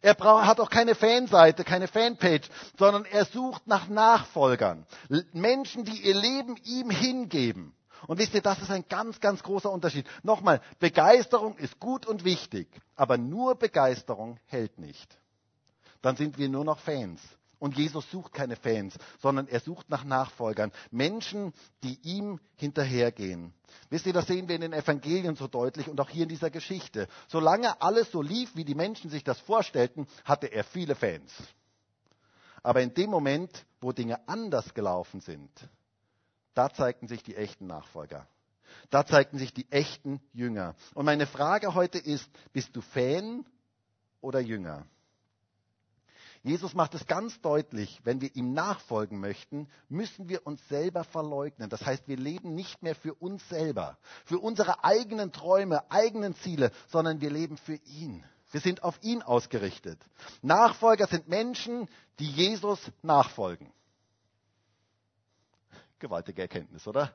[0.02, 4.86] Er braucht, hat auch keine Fanseite, keine Fanpage, sondern er sucht nach Nachfolgern.
[5.34, 7.74] Menschen, die ihr Leben ihm hingeben.
[8.06, 10.06] Und wisst ihr, das ist ein ganz, ganz großer Unterschied.
[10.24, 15.18] Nochmal, Begeisterung ist gut und wichtig, aber nur Begeisterung hält nicht.
[16.02, 17.22] Dann sind wir nur noch Fans.
[17.60, 20.72] Und Jesus sucht keine Fans, sondern er sucht nach Nachfolgern.
[20.92, 23.54] Menschen, die ihm hinterhergehen.
[23.90, 26.50] Wisst ihr, das sehen wir in den Evangelien so deutlich und auch hier in dieser
[26.50, 27.08] Geschichte.
[27.28, 31.34] Solange alles so lief, wie die Menschen sich das vorstellten, hatte er viele Fans.
[32.62, 35.50] Aber in dem Moment, wo Dinge anders gelaufen sind,
[36.54, 38.28] da zeigten sich die echten Nachfolger.
[38.90, 40.76] Da zeigten sich die echten Jünger.
[40.94, 43.46] Und meine Frage heute ist, bist du Fan
[44.22, 44.86] oder Jünger?
[46.44, 51.70] Jesus macht es ganz deutlich, wenn wir ihm nachfolgen möchten, müssen wir uns selber verleugnen.
[51.70, 56.72] Das heißt, wir leben nicht mehr für uns selber, für unsere eigenen Träume, eigenen Ziele,
[56.88, 58.24] sondern wir leben für ihn.
[58.52, 60.00] Wir sind auf ihn ausgerichtet.
[60.42, 63.74] Nachfolger sind Menschen, die Jesus nachfolgen.
[66.00, 67.14] Gewaltige Erkenntnis, oder?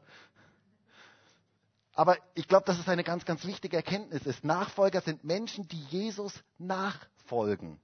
[1.95, 4.45] Aber ich glaube, dass es eine ganz, ganz wichtige Erkenntnis ist.
[4.45, 7.81] Nachfolger sind Menschen, die Jesus nachfolgen.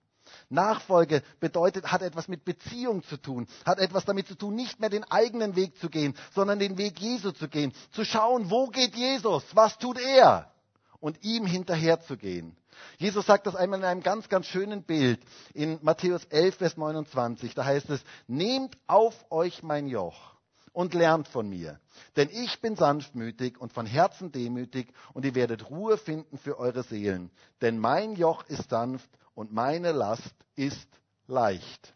[0.48, 4.90] Nachfolge bedeutet, hat etwas mit Beziehung zu tun, hat etwas damit zu tun, nicht mehr
[4.90, 8.94] den eigenen Weg zu gehen, sondern den Weg Jesu zu gehen, zu schauen, wo geht
[8.94, 10.52] Jesus, was tut er
[11.00, 12.56] und ihm hinterher zu gehen.
[12.98, 15.20] Jesus sagt das einmal in einem ganz, ganz schönen Bild
[15.54, 17.54] in Matthäus 11, Vers 29.
[17.54, 20.34] Da heißt es, nehmt auf euch mein Joch
[20.72, 21.80] und lernt von mir.
[22.16, 26.82] Denn ich bin sanftmütig und von Herzen demütig und ihr werdet Ruhe finden für eure
[26.84, 27.30] Seelen.
[27.60, 29.08] Denn mein Joch ist sanft
[29.38, 30.88] und meine Last ist
[31.28, 31.94] leicht.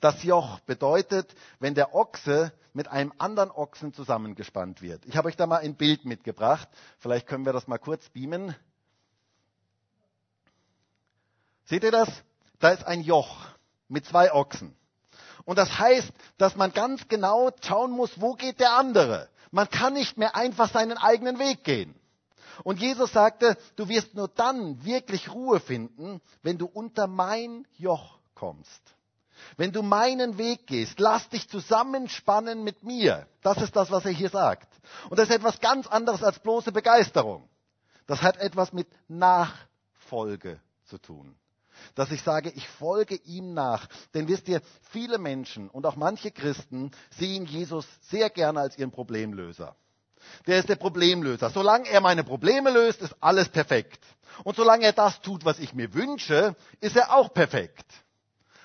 [0.00, 5.02] Das Joch bedeutet, wenn der Ochse mit einem anderen Ochsen zusammengespannt wird.
[5.06, 6.68] Ich habe euch da mal ein Bild mitgebracht.
[6.98, 8.54] Vielleicht können wir das mal kurz beamen.
[11.64, 12.10] Seht ihr das?
[12.58, 13.38] Da ist ein Joch
[13.88, 14.76] mit zwei Ochsen.
[15.46, 19.30] Und das heißt, dass man ganz genau schauen muss, wo geht der andere.
[19.52, 21.98] Man kann nicht mehr einfach seinen eigenen Weg gehen.
[22.62, 28.18] Und Jesus sagte, du wirst nur dann wirklich Ruhe finden, wenn du unter mein Joch
[28.34, 28.82] kommst.
[29.56, 33.26] Wenn du meinen Weg gehst, lass dich zusammenspannen mit mir.
[33.42, 34.68] Das ist das, was er hier sagt.
[35.10, 37.48] Und das ist etwas ganz anderes als bloße Begeisterung.
[38.06, 41.34] Das hat etwas mit Nachfolge zu tun
[41.94, 43.86] dass ich sage, ich folge ihm nach.
[44.14, 48.90] Denn wisst ihr, viele Menschen und auch manche Christen sehen Jesus sehr gerne als ihren
[48.90, 49.76] Problemlöser.
[50.46, 51.50] Der ist der Problemlöser.
[51.50, 54.00] Solange er meine Probleme löst, ist alles perfekt.
[54.42, 57.86] Und solange er das tut, was ich mir wünsche, ist er auch perfekt.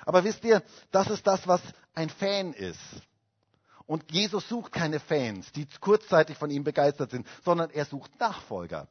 [0.05, 1.61] Aber wisst ihr, das ist das, was
[1.93, 2.79] ein Fan ist.
[3.85, 8.87] Und Jesus sucht keine Fans, die kurzzeitig von ihm begeistert sind, sondern er sucht Nachfolger.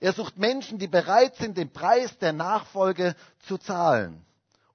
[0.00, 3.14] Er sucht Menschen, die bereit sind, den Preis der Nachfolge
[3.46, 4.24] zu zahlen.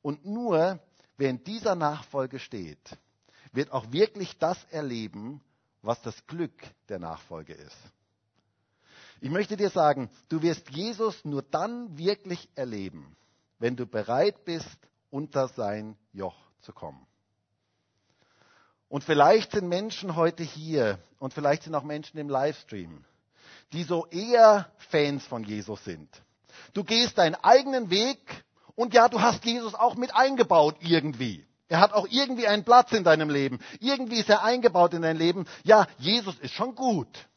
[0.02, 0.80] Und nur
[1.18, 2.98] wer in dieser Nachfolge steht,
[3.52, 5.42] wird auch wirklich das erleben,
[5.86, 6.54] was das Glück
[6.90, 7.78] der Nachfolge ist.
[9.22, 13.16] Ich möchte dir sagen, du wirst Jesus nur dann wirklich erleben,
[13.60, 14.78] wenn du bereit bist,
[15.10, 17.06] unter sein Joch zu kommen.
[18.90, 23.04] Und vielleicht sind Menschen heute hier und vielleicht sind auch Menschen im Livestream,
[23.74, 26.10] die so eher Fans von Jesus sind.
[26.74, 28.20] Du gehst deinen eigenen Weg
[28.76, 31.46] und ja, du hast Jesus auch mit eingebaut irgendwie.
[31.68, 33.60] Er hat auch irgendwie einen Platz in deinem Leben.
[33.80, 35.46] Irgendwie ist er eingebaut in dein Leben.
[35.64, 37.28] Ja, Jesus ist schon gut.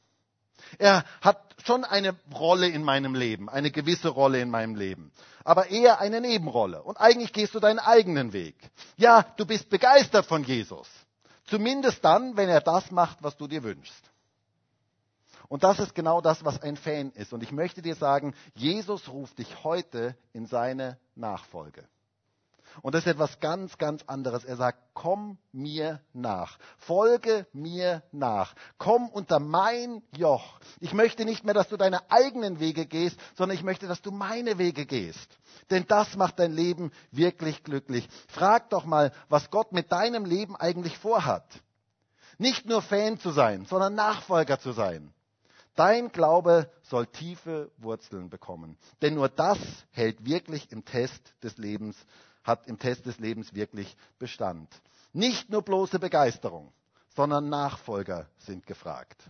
[0.79, 5.13] Er hat schon eine Rolle in meinem Leben, eine gewisse Rolle in meinem Leben,
[5.45, 6.83] aber eher eine Nebenrolle.
[6.83, 8.57] Und eigentlich gehst du deinen eigenen Weg.
[8.97, 10.89] Ja, du bist begeistert von Jesus.
[11.47, 14.11] Zumindest dann, wenn er das macht, was du dir wünschst.
[15.49, 17.33] Und das ist genau das, was ein Fan ist.
[17.33, 21.89] Und ich möchte dir sagen, Jesus ruft dich heute in seine Nachfolge.
[22.83, 24.45] Und das ist etwas ganz, ganz anderes.
[24.45, 26.59] Er sagt, komm mir nach.
[26.79, 28.55] Folge mir nach.
[28.79, 30.61] Komm unter mein Joch.
[30.81, 34.11] Ich möchte nicht mehr, dass du deine eigenen Wege gehst, sondern ich möchte, dass du
[34.11, 35.39] meine Wege gehst.
[35.71, 38.09] Denn das macht dein Leben wirklich glücklich.
[38.29, 41.47] Frag doch mal, was Gott mit deinem Leben eigentlich vorhat.
[42.39, 45.13] Nicht nur Fan zu sein, sondern Nachfolger zu sein
[45.79, 48.77] Dein Glaube soll tiefe Wurzeln bekommen.
[49.01, 49.61] Denn nur das
[49.93, 51.97] hält wirklich im Test des Lebens,
[52.49, 54.69] hat im Test des Lebens wirklich Bestand.
[55.13, 56.73] Nicht nur bloße Begeisterung,
[57.15, 59.23] sondern Nachfolger sind gefragt.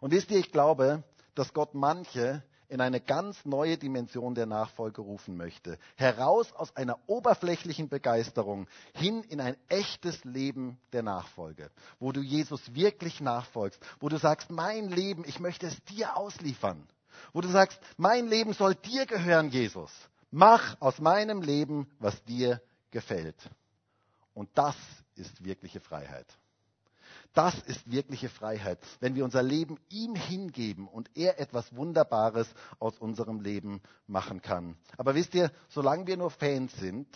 [0.00, 1.02] Und wisst ihr, ich glaube,
[1.34, 5.78] dass Gott manche in eine ganz neue Dimension der Nachfolge rufen möchte.
[5.96, 12.74] Heraus aus einer oberflächlichen Begeisterung hin in ein echtes Leben der Nachfolge, wo du Jesus
[12.74, 16.86] wirklich nachfolgst, wo du sagst, mein Leben, ich möchte es dir ausliefern,
[17.32, 19.90] wo du sagst, mein Leben soll dir gehören, Jesus.
[20.30, 22.60] Mach aus meinem Leben, was dir
[22.90, 23.36] gefällt.
[24.34, 24.76] Und das
[25.14, 26.26] ist wirkliche Freiheit.
[27.34, 32.98] Das ist wirkliche Freiheit, wenn wir unser Leben ihm hingeben und er etwas Wunderbares aus
[32.98, 34.76] unserem Leben machen kann.
[34.96, 37.06] Aber wisst ihr, solange wir nur Fans sind,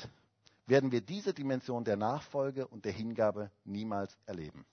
[0.67, 4.65] werden wir diese Dimension der Nachfolge und der Hingabe niemals erleben.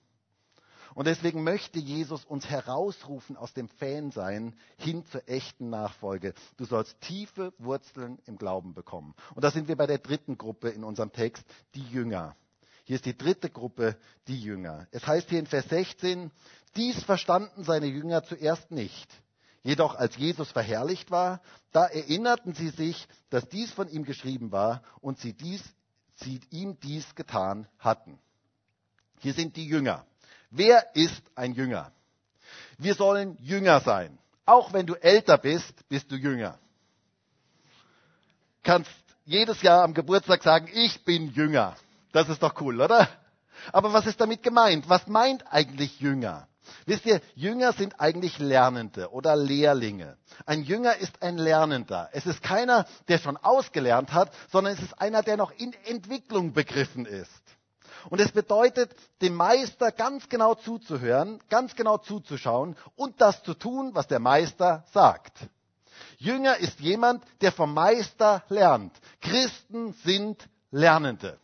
[0.94, 6.34] Und deswegen möchte Jesus uns herausrufen aus dem Fansein hin zur echten Nachfolge.
[6.56, 9.14] Du sollst tiefe Wurzeln im Glauben bekommen.
[9.34, 12.36] Und da sind wir bei der dritten Gruppe in unserem Text, die Jünger.
[12.84, 14.88] Hier ist die dritte Gruppe, die Jünger.
[14.90, 16.32] Es heißt hier in Vers 16,
[16.74, 19.08] dies verstanden seine Jünger zuerst nicht.
[19.62, 21.40] Jedoch als Jesus verherrlicht war,
[21.72, 25.62] da erinnerten sie sich, dass dies von ihm geschrieben war und sie, dies,
[26.16, 28.18] sie ihm dies getan hatten.
[29.20, 30.06] Hier sind die Jünger.
[30.50, 31.92] Wer ist ein Jünger?
[32.78, 34.18] Wir sollen Jünger sein.
[34.46, 36.58] Auch wenn du älter bist, bist du Jünger.
[38.62, 38.90] Kannst
[39.24, 41.76] jedes Jahr am Geburtstag sagen, ich bin Jünger.
[42.12, 43.08] Das ist doch cool, oder?
[43.72, 44.88] Aber was ist damit gemeint?
[44.88, 46.48] Was meint eigentlich Jünger?
[46.86, 50.16] Wisst ihr, Jünger sind eigentlich Lernende oder Lehrlinge.
[50.46, 52.08] Ein Jünger ist ein Lernender.
[52.12, 56.52] Es ist keiner, der schon ausgelernt hat, sondern es ist einer, der noch in Entwicklung
[56.52, 57.30] begriffen ist.
[58.08, 63.90] Und es bedeutet, dem Meister ganz genau zuzuhören, ganz genau zuzuschauen und das zu tun,
[63.94, 65.32] was der Meister sagt.
[66.18, 68.92] Jünger ist jemand, der vom Meister lernt.
[69.20, 71.38] Christen sind Lernende.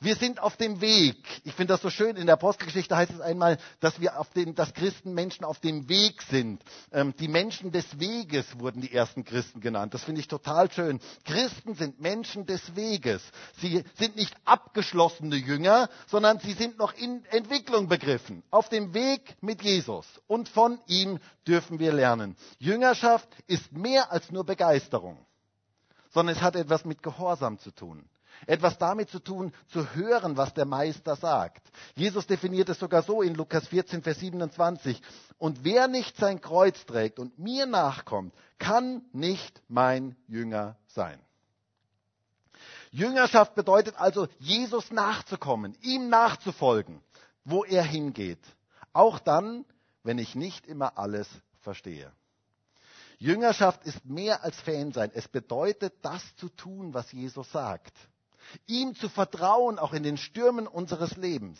[0.00, 1.16] Wir sind auf dem Weg.
[1.44, 2.16] Ich finde das so schön.
[2.16, 5.88] In der Apostelgeschichte heißt es einmal, dass wir auf dem, dass Christen Menschen auf dem
[5.88, 6.62] Weg sind.
[6.92, 9.94] Ähm, die Menschen des Weges wurden die ersten Christen genannt.
[9.94, 11.00] Das finde ich total schön.
[11.24, 13.22] Christen sind Menschen des Weges.
[13.58, 18.42] Sie sind nicht abgeschlossene Jünger, sondern sie sind noch in Entwicklung begriffen.
[18.50, 20.06] Auf dem Weg mit Jesus.
[20.26, 22.36] Und von ihm dürfen wir lernen.
[22.58, 25.18] Jüngerschaft ist mehr als nur Begeisterung,
[26.10, 28.08] sondern es hat etwas mit Gehorsam zu tun.
[28.46, 31.66] Etwas damit zu tun, zu hören, was der Meister sagt.
[31.94, 35.00] Jesus definiert es sogar so in Lukas 14, Vers 27.
[35.38, 41.20] Und wer nicht sein Kreuz trägt und mir nachkommt, kann nicht mein Jünger sein.
[42.90, 47.02] Jüngerschaft bedeutet also, Jesus nachzukommen, ihm nachzufolgen,
[47.44, 48.40] wo er hingeht.
[48.92, 49.64] Auch dann,
[50.02, 51.28] wenn ich nicht immer alles
[51.60, 52.12] verstehe.
[53.18, 55.10] Jüngerschaft ist mehr als Fan sein.
[55.12, 57.92] Es bedeutet, das zu tun, was Jesus sagt
[58.66, 61.58] ihm zu vertrauen, auch in den Stürmen unseres Lebens.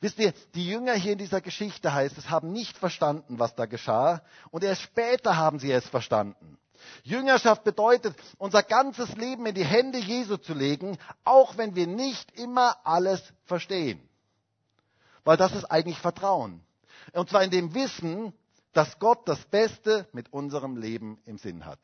[0.00, 3.66] Wisst ihr, die Jünger hier in dieser Geschichte heißt es, haben nicht verstanden, was da
[3.66, 6.58] geschah, und erst später haben sie es verstanden.
[7.02, 12.38] Jüngerschaft bedeutet, unser ganzes Leben in die Hände Jesu zu legen, auch wenn wir nicht
[12.38, 14.00] immer alles verstehen.
[15.24, 16.60] Weil das ist eigentlich Vertrauen.
[17.12, 18.32] Und zwar in dem Wissen,
[18.72, 21.80] dass Gott das Beste mit unserem Leben im Sinn hat.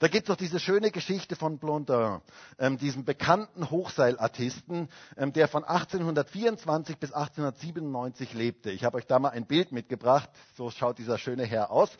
[0.00, 2.20] Da gibt es doch diese schöne Geschichte von Blondin,
[2.60, 8.70] ähm, diesem bekannten Hochseilartisten, ähm, der von 1824 bis 1897 lebte.
[8.70, 10.30] Ich habe euch da mal ein Bild mitgebracht.
[10.56, 11.90] So schaut dieser schöne Herr aus.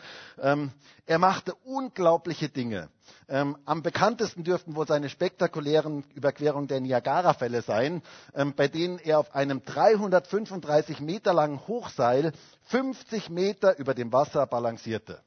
[0.41, 0.71] Ähm,
[1.07, 2.89] er machte unglaubliche Dinge.
[3.29, 8.03] Ähm, am bekanntesten dürften wohl seine spektakulären Überquerungen der Niagara-Fälle sein,
[8.35, 12.33] ähm, bei denen er auf einem 335 Meter langen Hochseil
[12.67, 15.21] 50 Meter über dem Wasser balancierte.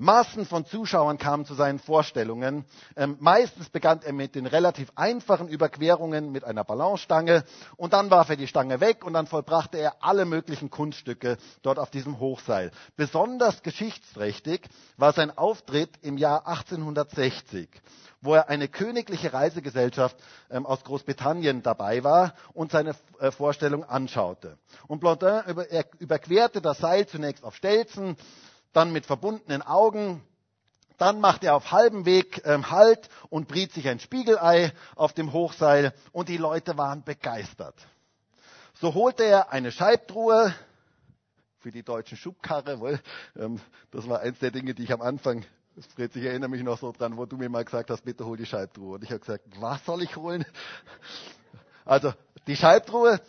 [0.00, 2.64] Massen von Zuschauern kamen zu seinen Vorstellungen.
[2.96, 7.44] Ähm, meistens begann er mit den relativ einfachen Überquerungen mit einer Ballonstange
[7.76, 11.78] und dann warf er die Stange weg und dann vollbrachte er alle möglichen Kunststücke dort
[11.78, 12.70] auf diesem Hochseil.
[12.96, 14.62] Besonders geschichtsträchtig
[14.96, 17.68] war sein Auftritt im Jahr 1860
[18.22, 20.14] wo er eine königliche Reisegesellschaft
[20.50, 24.58] ähm, aus Großbritannien dabei war und seine äh, Vorstellung anschaute.
[24.88, 25.64] Und Blondin über,
[25.98, 28.16] überquerte das Seil zunächst auf Stelzen,
[28.72, 30.22] dann mit verbundenen Augen.
[30.98, 35.32] Dann macht er auf halbem Weg ähm, Halt und briet sich ein Spiegelei auf dem
[35.32, 37.74] Hochseil und die Leute waren begeistert.
[38.80, 40.54] So holte er eine Scheibtruhe
[41.58, 42.80] für die deutschen Schubkarre.
[42.80, 43.00] Wohl,
[43.36, 43.60] ähm,
[43.90, 45.44] das war eins der Dinge, die ich am Anfang,
[45.94, 48.36] Fritz, ich erinnere mich noch so dran, wo du mir mal gesagt hast, bitte hol
[48.36, 48.96] die Scheibtruhe.
[48.96, 50.44] Und ich habe gesagt, was soll ich holen?
[51.84, 52.12] Also
[52.46, 53.20] die Scheibtruhe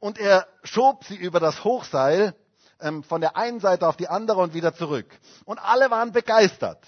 [0.00, 2.34] und er schob sie über das Hochseil
[2.80, 5.06] ähm, von der einen Seite auf die andere und wieder zurück.
[5.44, 6.82] Und alle waren begeistert.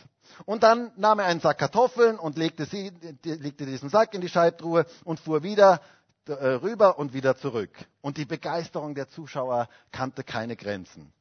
[0.47, 2.93] Und dann nahm er einen Sack Kartoffeln und legte, sie,
[3.24, 5.80] legte diesen Sack in die Scheibtruhe und fuhr wieder
[6.26, 7.70] äh, rüber und wieder zurück.
[8.01, 11.12] Und die Begeisterung der Zuschauer kannte keine Grenzen.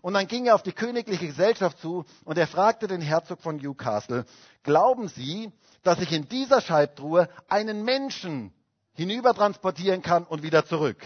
[0.00, 3.56] Und dann ging er auf die königliche Gesellschaft zu und er fragte den Herzog von
[3.56, 4.24] Newcastle,
[4.62, 5.52] glauben Sie,
[5.82, 8.52] dass ich in dieser Scheibtruhe einen Menschen
[8.94, 10.98] hinüber transportieren kann und wieder zurück?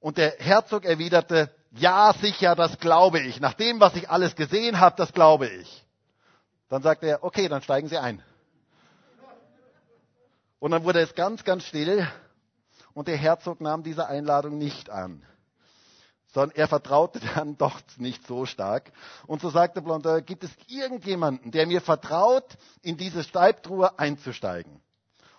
[0.00, 3.40] Und der Herzog erwiderte, ja, sicher, das glaube ich.
[3.40, 5.84] Nach dem, was ich alles gesehen habe, das glaube ich.
[6.68, 8.22] Dann sagte er, okay, dann steigen Sie ein.
[10.58, 12.06] Und dann wurde es ganz, ganz still
[12.94, 15.24] und der Herzog nahm diese Einladung nicht an,
[16.26, 18.90] sondern er vertraute dann doch nicht so stark.
[19.26, 24.82] Und so sagte Blondeur, gibt es irgendjemanden, der mir vertraut, in diese Steibtruhe einzusteigen?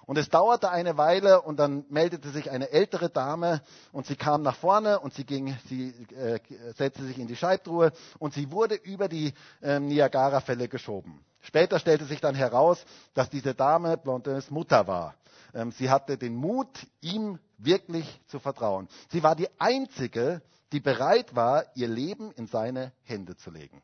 [0.10, 4.42] Und es dauerte eine Weile und dann meldete sich eine ältere Dame und sie kam
[4.42, 6.40] nach vorne und sie ging, sie äh,
[6.76, 11.24] setzte sich in die Scheibtruhe und sie wurde über die äh, Niagara-Fälle geschoben.
[11.42, 12.84] Später stellte sich dann heraus,
[13.14, 15.14] dass diese Dame Blondins Mutter war.
[15.54, 18.88] Ähm, sie hatte den Mut, ihm wirklich zu vertrauen.
[19.12, 20.42] Sie war die einzige,
[20.72, 23.84] die bereit war, ihr Leben in seine Hände zu legen.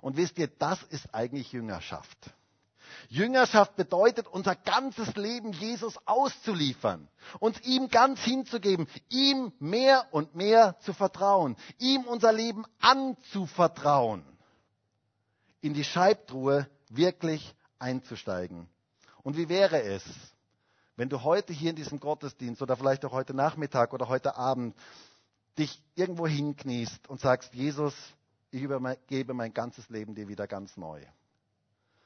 [0.00, 2.32] Und wisst ihr, das ist eigentlich Jüngerschaft.
[3.08, 7.08] Jüngerschaft bedeutet, unser ganzes Leben Jesus auszuliefern,
[7.40, 14.24] uns ihm ganz hinzugeben, ihm mehr und mehr zu vertrauen, ihm unser Leben anzuvertrauen,
[15.60, 18.68] in die Scheibtruhe wirklich einzusteigen.
[19.22, 20.02] Und wie wäre es,
[20.96, 24.76] wenn du heute hier in diesem Gottesdienst oder vielleicht auch heute Nachmittag oder heute Abend
[25.58, 27.94] dich irgendwo hinkniest und sagst, Jesus,
[28.50, 31.02] ich übergebe mein ganzes Leben dir wieder ganz neu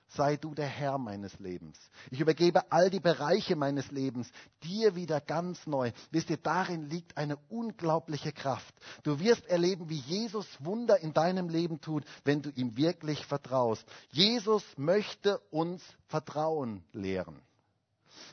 [0.08, 1.78] sei du der Herr meines Lebens.
[2.10, 4.30] Ich übergebe all die Bereiche meines Lebens
[4.62, 5.92] dir wieder ganz neu.
[6.10, 8.74] Wisst ihr, darin liegt eine unglaubliche Kraft.
[9.02, 13.84] Du wirst erleben, wie Jesus Wunder in deinem Leben tut, wenn du ihm wirklich vertraust.
[14.10, 17.40] Jesus möchte uns Vertrauen lehren.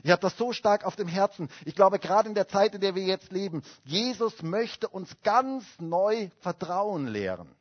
[0.04, 1.50] Ich habe das so stark auf dem Herzen.
[1.66, 5.66] Ich glaube, gerade in der Zeit, in der wir jetzt leben, Jesus möchte uns ganz
[5.80, 7.54] neu Vertrauen lehren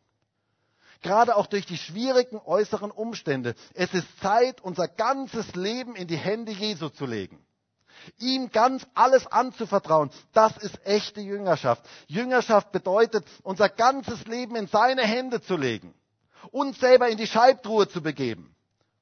[1.02, 3.54] gerade auch durch die schwierigen äußeren Umstände.
[3.74, 7.44] Es ist Zeit, unser ganzes Leben in die Hände Jesu zu legen.
[8.18, 11.84] Ihm ganz alles anzuvertrauen, das ist echte Jüngerschaft.
[12.08, 15.94] Jüngerschaft bedeutet, unser ganzes Leben in seine Hände zu legen,
[16.50, 18.54] uns selber in die Scheibtruhe zu begeben,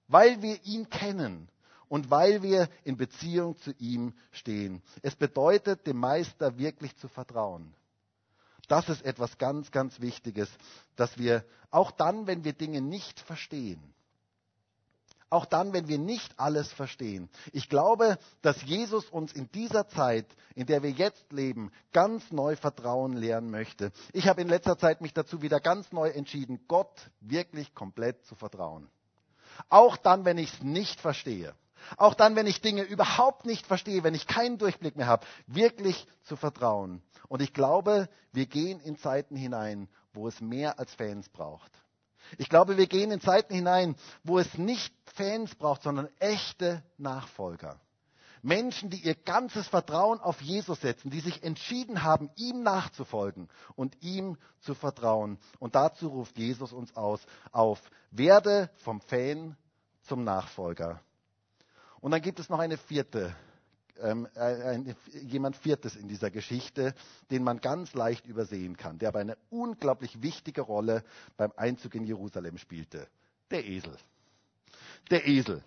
[0.09, 1.49] weil wir ihn kennen
[1.89, 4.83] und weil wir in Beziehung zu ihm stehen.
[5.03, 7.75] Es bedeutet, dem Meister wirklich zu vertrauen.
[8.71, 10.49] Das ist etwas ganz, ganz Wichtiges,
[10.95, 13.83] dass wir auch dann, wenn wir Dinge nicht verstehen,
[15.29, 17.29] auch dann, wenn wir nicht alles verstehen.
[17.53, 22.55] Ich glaube, dass Jesus uns in dieser Zeit, in der wir jetzt leben, ganz neu
[22.55, 23.91] Vertrauen lehren möchte.
[24.13, 28.37] Ich habe in letzter Zeit mich dazu wieder ganz neu entschieden, Gott wirklich komplett zu
[28.37, 28.89] vertrauen.
[29.69, 31.57] Auch dann, wenn ich es nicht verstehe.
[31.97, 36.07] Auch dann, wenn ich Dinge überhaupt nicht verstehe, wenn ich keinen Durchblick mehr habe, wirklich
[36.25, 37.03] zu vertrauen.
[37.29, 41.71] Und ich glaube, wir gehen in Zeiten hinein, wo es mehr als Fans braucht.
[42.39, 47.81] Ich glaube, wir gehen in Zeiten hinein, wo es nicht Fans braucht, sondern echte Nachfolger.
[48.43, 54.03] Menschen, die ihr ganzes Vertrauen auf Jesus setzen, die sich entschieden haben, ihm nachzufolgen und
[54.03, 55.39] ihm zu vertrauen.
[55.59, 57.21] Und dazu ruft Jesus uns aus,
[57.53, 57.79] auf,
[58.11, 59.57] werde vom Fan
[60.03, 61.01] zum Nachfolger.
[62.01, 63.35] Und dann gibt es noch eine vierte,
[64.01, 66.95] ähm, ein, jemand Viertes in dieser Geschichte,
[67.31, 71.05] den man ganz leicht übersehen kann, der aber eine unglaublich wichtige Rolle
[71.37, 73.07] beim Einzug in Jerusalem spielte.
[73.51, 73.97] Der Esel.
[75.11, 75.63] Der Esel.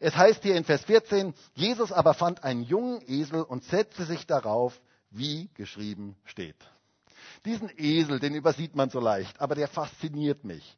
[0.00, 4.26] Es heißt hier in Vers 14, Jesus aber fand einen jungen Esel und setzte sich
[4.26, 4.78] darauf,
[5.10, 6.56] wie geschrieben steht.
[7.44, 10.76] Diesen Esel, den übersieht man so leicht, aber der fasziniert mich.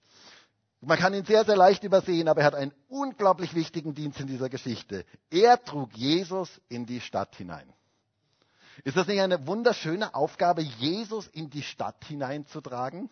[0.82, 4.26] Man kann ihn sehr, sehr leicht übersehen, aber er hat einen unglaublich wichtigen Dienst in
[4.26, 5.04] dieser Geschichte.
[5.30, 7.70] Er trug Jesus in die Stadt hinein.
[8.84, 13.10] Ist das nicht eine wunderschöne Aufgabe, Jesus in die Stadt hineinzutragen?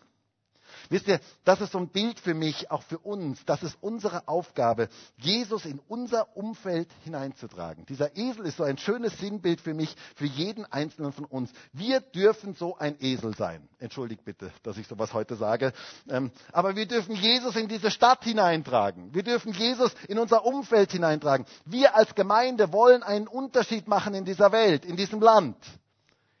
[0.89, 3.43] Wisst ihr, das ist so ein Bild für mich, auch für uns.
[3.45, 7.85] Das ist unsere Aufgabe, Jesus in unser Umfeld hineinzutragen.
[7.85, 11.51] Dieser Esel ist so ein schönes Sinnbild für mich, für jeden Einzelnen von uns.
[11.73, 13.67] Wir dürfen so ein Esel sein.
[13.79, 15.73] Entschuldigt bitte, dass ich sowas heute sage.
[16.09, 19.13] Ähm, aber wir dürfen Jesus in diese Stadt hineintragen.
[19.13, 21.45] Wir dürfen Jesus in unser Umfeld hineintragen.
[21.65, 25.57] Wir als Gemeinde wollen einen Unterschied machen in dieser Welt, in diesem Land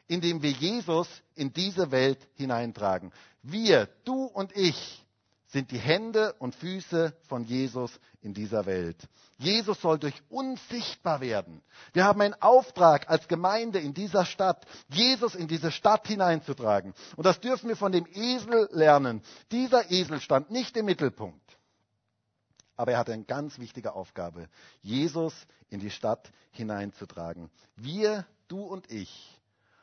[0.09, 1.07] indem wir Jesus
[1.39, 3.11] in diese Welt hineintragen.
[3.41, 5.05] Wir, du und ich,
[5.47, 8.97] sind die Hände und Füße von Jesus in dieser Welt.
[9.39, 11.63] Jesus soll durch uns sichtbar werden.
[11.93, 16.93] Wir haben einen Auftrag als Gemeinde in dieser Stadt, Jesus in diese Stadt hineinzutragen.
[17.15, 19.23] Und das dürfen wir von dem Esel lernen.
[19.51, 21.57] Dieser Esel stand nicht im Mittelpunkt.
[22.75, 24.49] Aber er hatte eine ganz wichtige Aufgabe,
[24.81, 25.33] Jesus
[25.69, 27.49] in die Stadt hineinzutragen.
[27.75, 29.39] Wir, du und ich,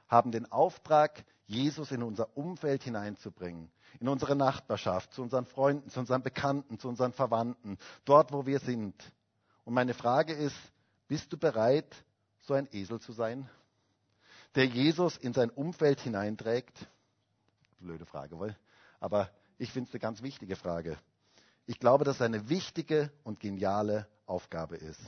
[0.09, 3.71] haben den Auftrag, Jesus in unser Umfeld hineinzubringen
[4.01, 8.59] in unsere Nachbarschaft, zu unseren Freunden, zu unseren Bekannten, zu unseren Verwandten, dort, wo wir
[8.61, 8.95] sind.
[9.65, 10.57] Und meine Frage ist,
[11.09, 12.05] bist du bereit,
[12.41, 13.49] so ein Esel zu sein,
[14.55, 16.89] der Jesus in sein Umfeld hineinträgt?
[17.81, 18.57] Blöde Frage, wohl.
[19.01, 20.99] Aber ich finde es eine ganz wichtige Frage.
[21.67, 25.01] Ich glaube, dass es eine wichtige und geniale Aufgabe ist.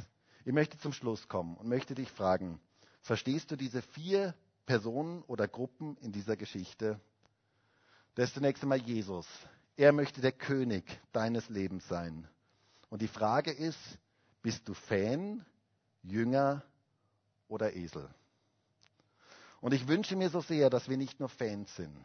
[0.45, 2.61] Ich möchte zum Schluss kommen und möchte dich fragen,
[3.03, 4.34] verstehst du diese vier
[4.69, 7.01] Personen oder Gruppen in dieser Geschichte?
[8.14, 9.27] Das ist zunächst einmal Jesus.
[9.79, 12.29] Er möchte der König deines Lebens sein.
[12.91, 13.79] Und die Frage ist,
[14.43, 15.43] bist du Fan,
[16.03, 16.62] Jünger
[17.49, 18.11] oder Esel?
[19.62, 21.97] Und ich wünsche mir so sehr, dass wir nicht nur Fans sind,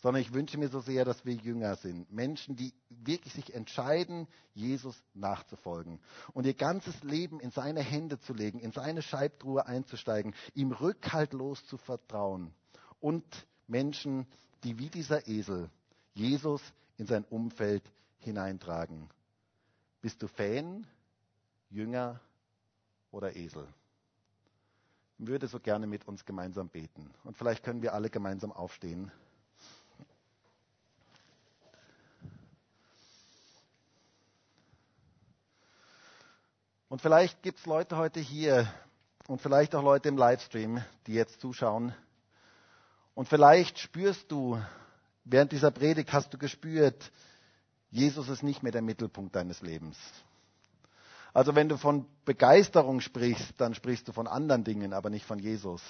[0.00, 2.10] sondern ich wünsche mir so sehr, dass wir Jünger sind.
[2.12, 6.00] Menschen, die wirklich sich entscheiden, Jesus nachzufolgen
[6.34, 11.64] und ihr ganzes Leben in seine Hände zu legen, in seine Scheibtruhe einzusteigen, ihm rückhaltlos
[11.66, 12.52] zu vertrauen
[13.00, 13.24] und
[13.66, 14.26] Menschen,
[14.64, 15.70] die wie dieser Esel
[16.14, 16.62] Jesus
[16.96, 17.82] in sein Umfeld
[18.18, 19.08] hineintragen.
[20.00, 20.86] Bist du Fan,
[21.70, 22.20] Jünger
[23.10, 23.66] oder Esel?
[25.18, 27.10] Ich würde so gerne mit uns gemeinsam beten.
[27.24, 29.10] Und vielleicht können wir alle gemeinsam aufstehen.
[36.88, 38.66] Und vielleicht gibt es Leute heute hier
[39.26, 41.94] und vielleicht auch Leute im Livestream, die jetzt zuschauen,
[43.18, 44.62] und vielleicht spürst du,
[45.24, 47.10] während dieser Predigt hast du gespürt,
[47.90, 49.98] Jesus ist nicht mehr der Mittelpunkt deines Lebens.
[51.34, 55.40] Also wenn du von Begeisterung sprichst, dann sprichst du von anderen Dingen, aber nicht von
[55.40, 55.82] Jesus.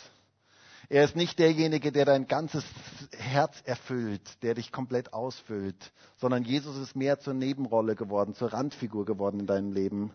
[0.88, 2.64] Er ist nicht derjenige, der dein ganzes
[3.12, 9.04] Herz erfüllt, der dich komplett ausfüllt, sondern Jesus ist mehr zur Nebenrolle geworden, zur Randfigur
[9.04, 10.14] geworden in deinem Leben.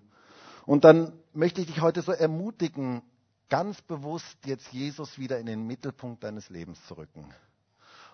[0.66, 3.02] Und dann möchte ich dich heute so ermutigen,
[3.50, 7.34] ganz bewusst jetzt Jesus wieder in den Mittelpunkt deines Lebens zu rücken.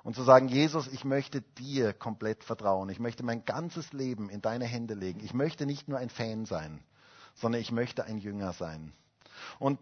[0.03, 2.89] Und zu sagen, Jesus, ich möchte dir komplett vertrauen.
[2.89, 5.19] Ich möchte mein ganzes Leben in deine Hände legen.
[5.23, 6.83] Ich möchte nicht nur ein Fan sein,
[7.35, 8.93] sondern ich möchte ein Jünger sein.
[9.59, 9.79] Und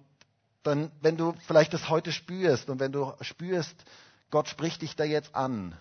[0.63, 3.75] dann, wenn du vielleicht das heute spürst und wenn du spürst,
[4.31, 5.77] Gott spricht dich da jetzt an,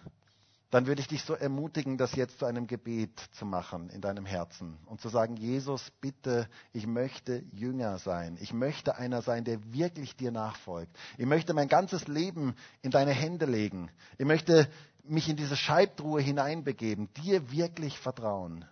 [0.77, 4.27] dann würde ich dich so ermutigen, das jetzt zu einem Gebet zu machen in deinem
[4.27, 8.37] Herzen und zu sagen, Jesus, bitte, ich möchte Jünger sein.
[8.43, 10.95] Ich möchte einer sein, der wirklich dir nachfolgt.
[11.17, 13.91] Ich möchte mein ganzes Leben in deine Hände legen.
[14.19, 14.69] Ich möchte
[15.03, 18.67] mich in diese Scheibtruhe hineinbegeben, dir wirklich vertrauen.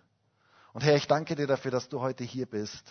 [0.73, 2.83] Und Herr, ich danke dir dafür, dass du heute hier bist.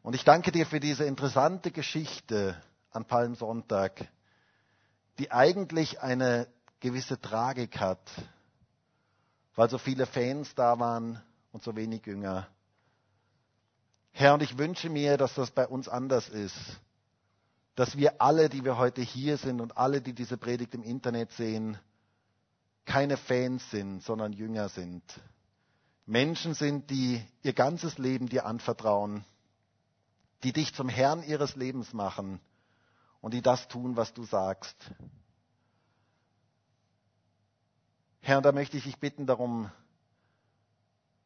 [0.00, 2.56] Und ich danke dir für diese interessante Geschichte
[2.90, 4.08] an Palmsonntag,
[5.18, 6.48] die eigentlich eine
[6.82, 8.00] gewisse Tragik hat,
[9.54, 11.22] weil so viele Fans da waren
[11.52, 12.48] und so wenig Jünger.
[14.10, 16.56] Herr, und ich wünsche mir, dass das bei uns anders ist,
[17.76, 21.30] dass wir alle, die wir heute hier sind und alle, die diese Predigt im Internet
[21.32, 21.78] sehen,
[22.84, 25.04] keine Fans sind, sondern Jünger sind.
[26.04, 29.24] Menschen sind, die ihr ganzes Leben dir anvertrauen,
[30.42, 32.40] die dich zum Herrn ihres Lebens machen
[33.20, 34.76] und die das tun, was du sagst.
[38.24, 39.68] Herr, da möchte ich dich bitten darum,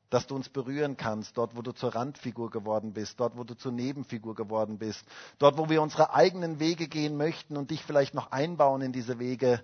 [0.08, 3.54] dass du uns berühren kannst, dort, wo du zur Randfigur geworden bist, dort, wo du
[3.54, 5.04] zur Nebenfigur geworden bist,
[5.38, 9.18] dort, wo wir unsere eigenen Wege gehen möchten und dich vielleicht noch einbauen in diese
[9.18, 9.62] Wege,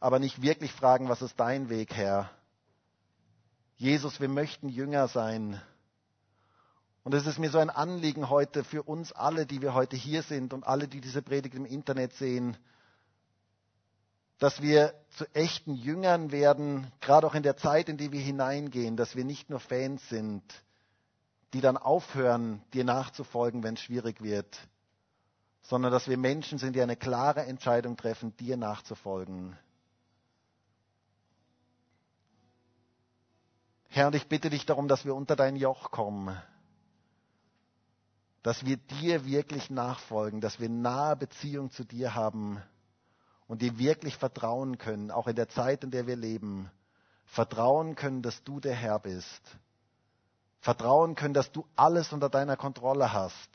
[0.00, 2.28] aber nicht wirklich fragen, was ist dein Weg, Herr?
[3.76, 5.60] Jesus, wir möchten Jünger sein.
[7.04, 10.22] Und es ist mir so ein Anliegen heute für uns alle, die wir heute hier
[10.22, 12.56] sind und alle, die diese Predigt im Internet sehen,
[14.44, 18.94] dass wir zu echten Jüngern werden, gerade auch in der Zeit, in die wir hineingehen,
[18.94, 20.42] dass wir nicht nur Fans sind,
[21.54, 24.54] die dann aufhören, dir nachzufolgen, wenn es schwierig wird,
[25.62, 29.56] sondern dass wir Menschen sind, die eine klare Entscheidung treffen, dir nachzufolgen.
[33.88, 36.36] Herr, und ich bitte dich darum, dass wir unter dein Joch kommen,
[38.42, 42.62] dass wir dir wirklich nachfolgen, dass wir nahe Beziehung zu dir haben
[43.46, 46.70] und dir wirklich vertrauen können, auch in der Zeit, in der wir leben,
[47.26, 49.42] vertrauen können, dass du der Herr bist,
[50.60, 53.50] vertrauen können, dass du alles unter deiner Kontrolle hast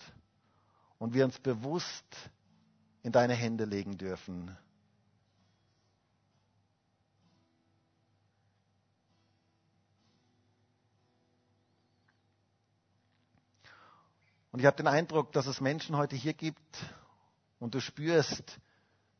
[0.97, 2.29] und wir uns bewusst
[3.01, 4.55] in deine Hände legen dürfen.
[14.51, 16.77] Und ich habe den Eindruck, dass es Menschen heute hier gibt
[17.59, 18.59] und du spürst,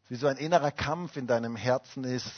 [0.10, 2.30] wie so ein innerer Kampf in deinem Herzen ist,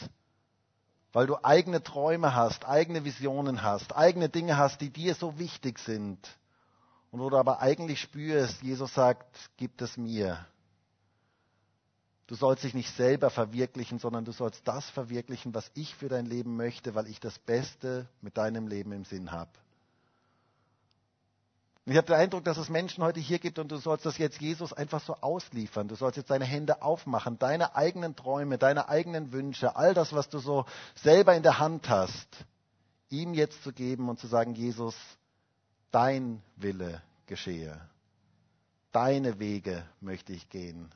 [1.13, 5.79] weil du eigene Träume hast, eigene Visionen hast, eigene Dinge hast, die dir so wichtig
[5.79, 6.19] sind.
[7.11, 9.25] Und wo du aber eigentlich spürst, Jesus sagt,
[9.57, 10.45] gib es mir.
[12.27, 16.25] Du sollst dich nicht selber verwirklichen, sondern du sollst das verwirklichen, was ich für dein
[16.25, 19.51] Leben möchte, weil ich das Beste mit deinem Leben im Sinn habe.
[21.85, 24.39] Ich habe den Eindruck, dass es Menschen heute hier gibt und du sollst das jetzt
[24.39, 25.87] Jesus einfach so ausliefern.
[25.87, 30.29] Du sollst jetzt deine Hände aufmachen, deine eigenen Träume, deine eigenen Wünsche, all das, was
[30.29, 30.65] du so
[30.95, 32.45] selber in der Hand hast,
[33.09, 34.95] ihm jetzt zu geben und zu sagen, Jesus,
[35.89, 37.81] dein Wille geschehe.
[38.91, 40.91] Deine Wege möchte ich gehen.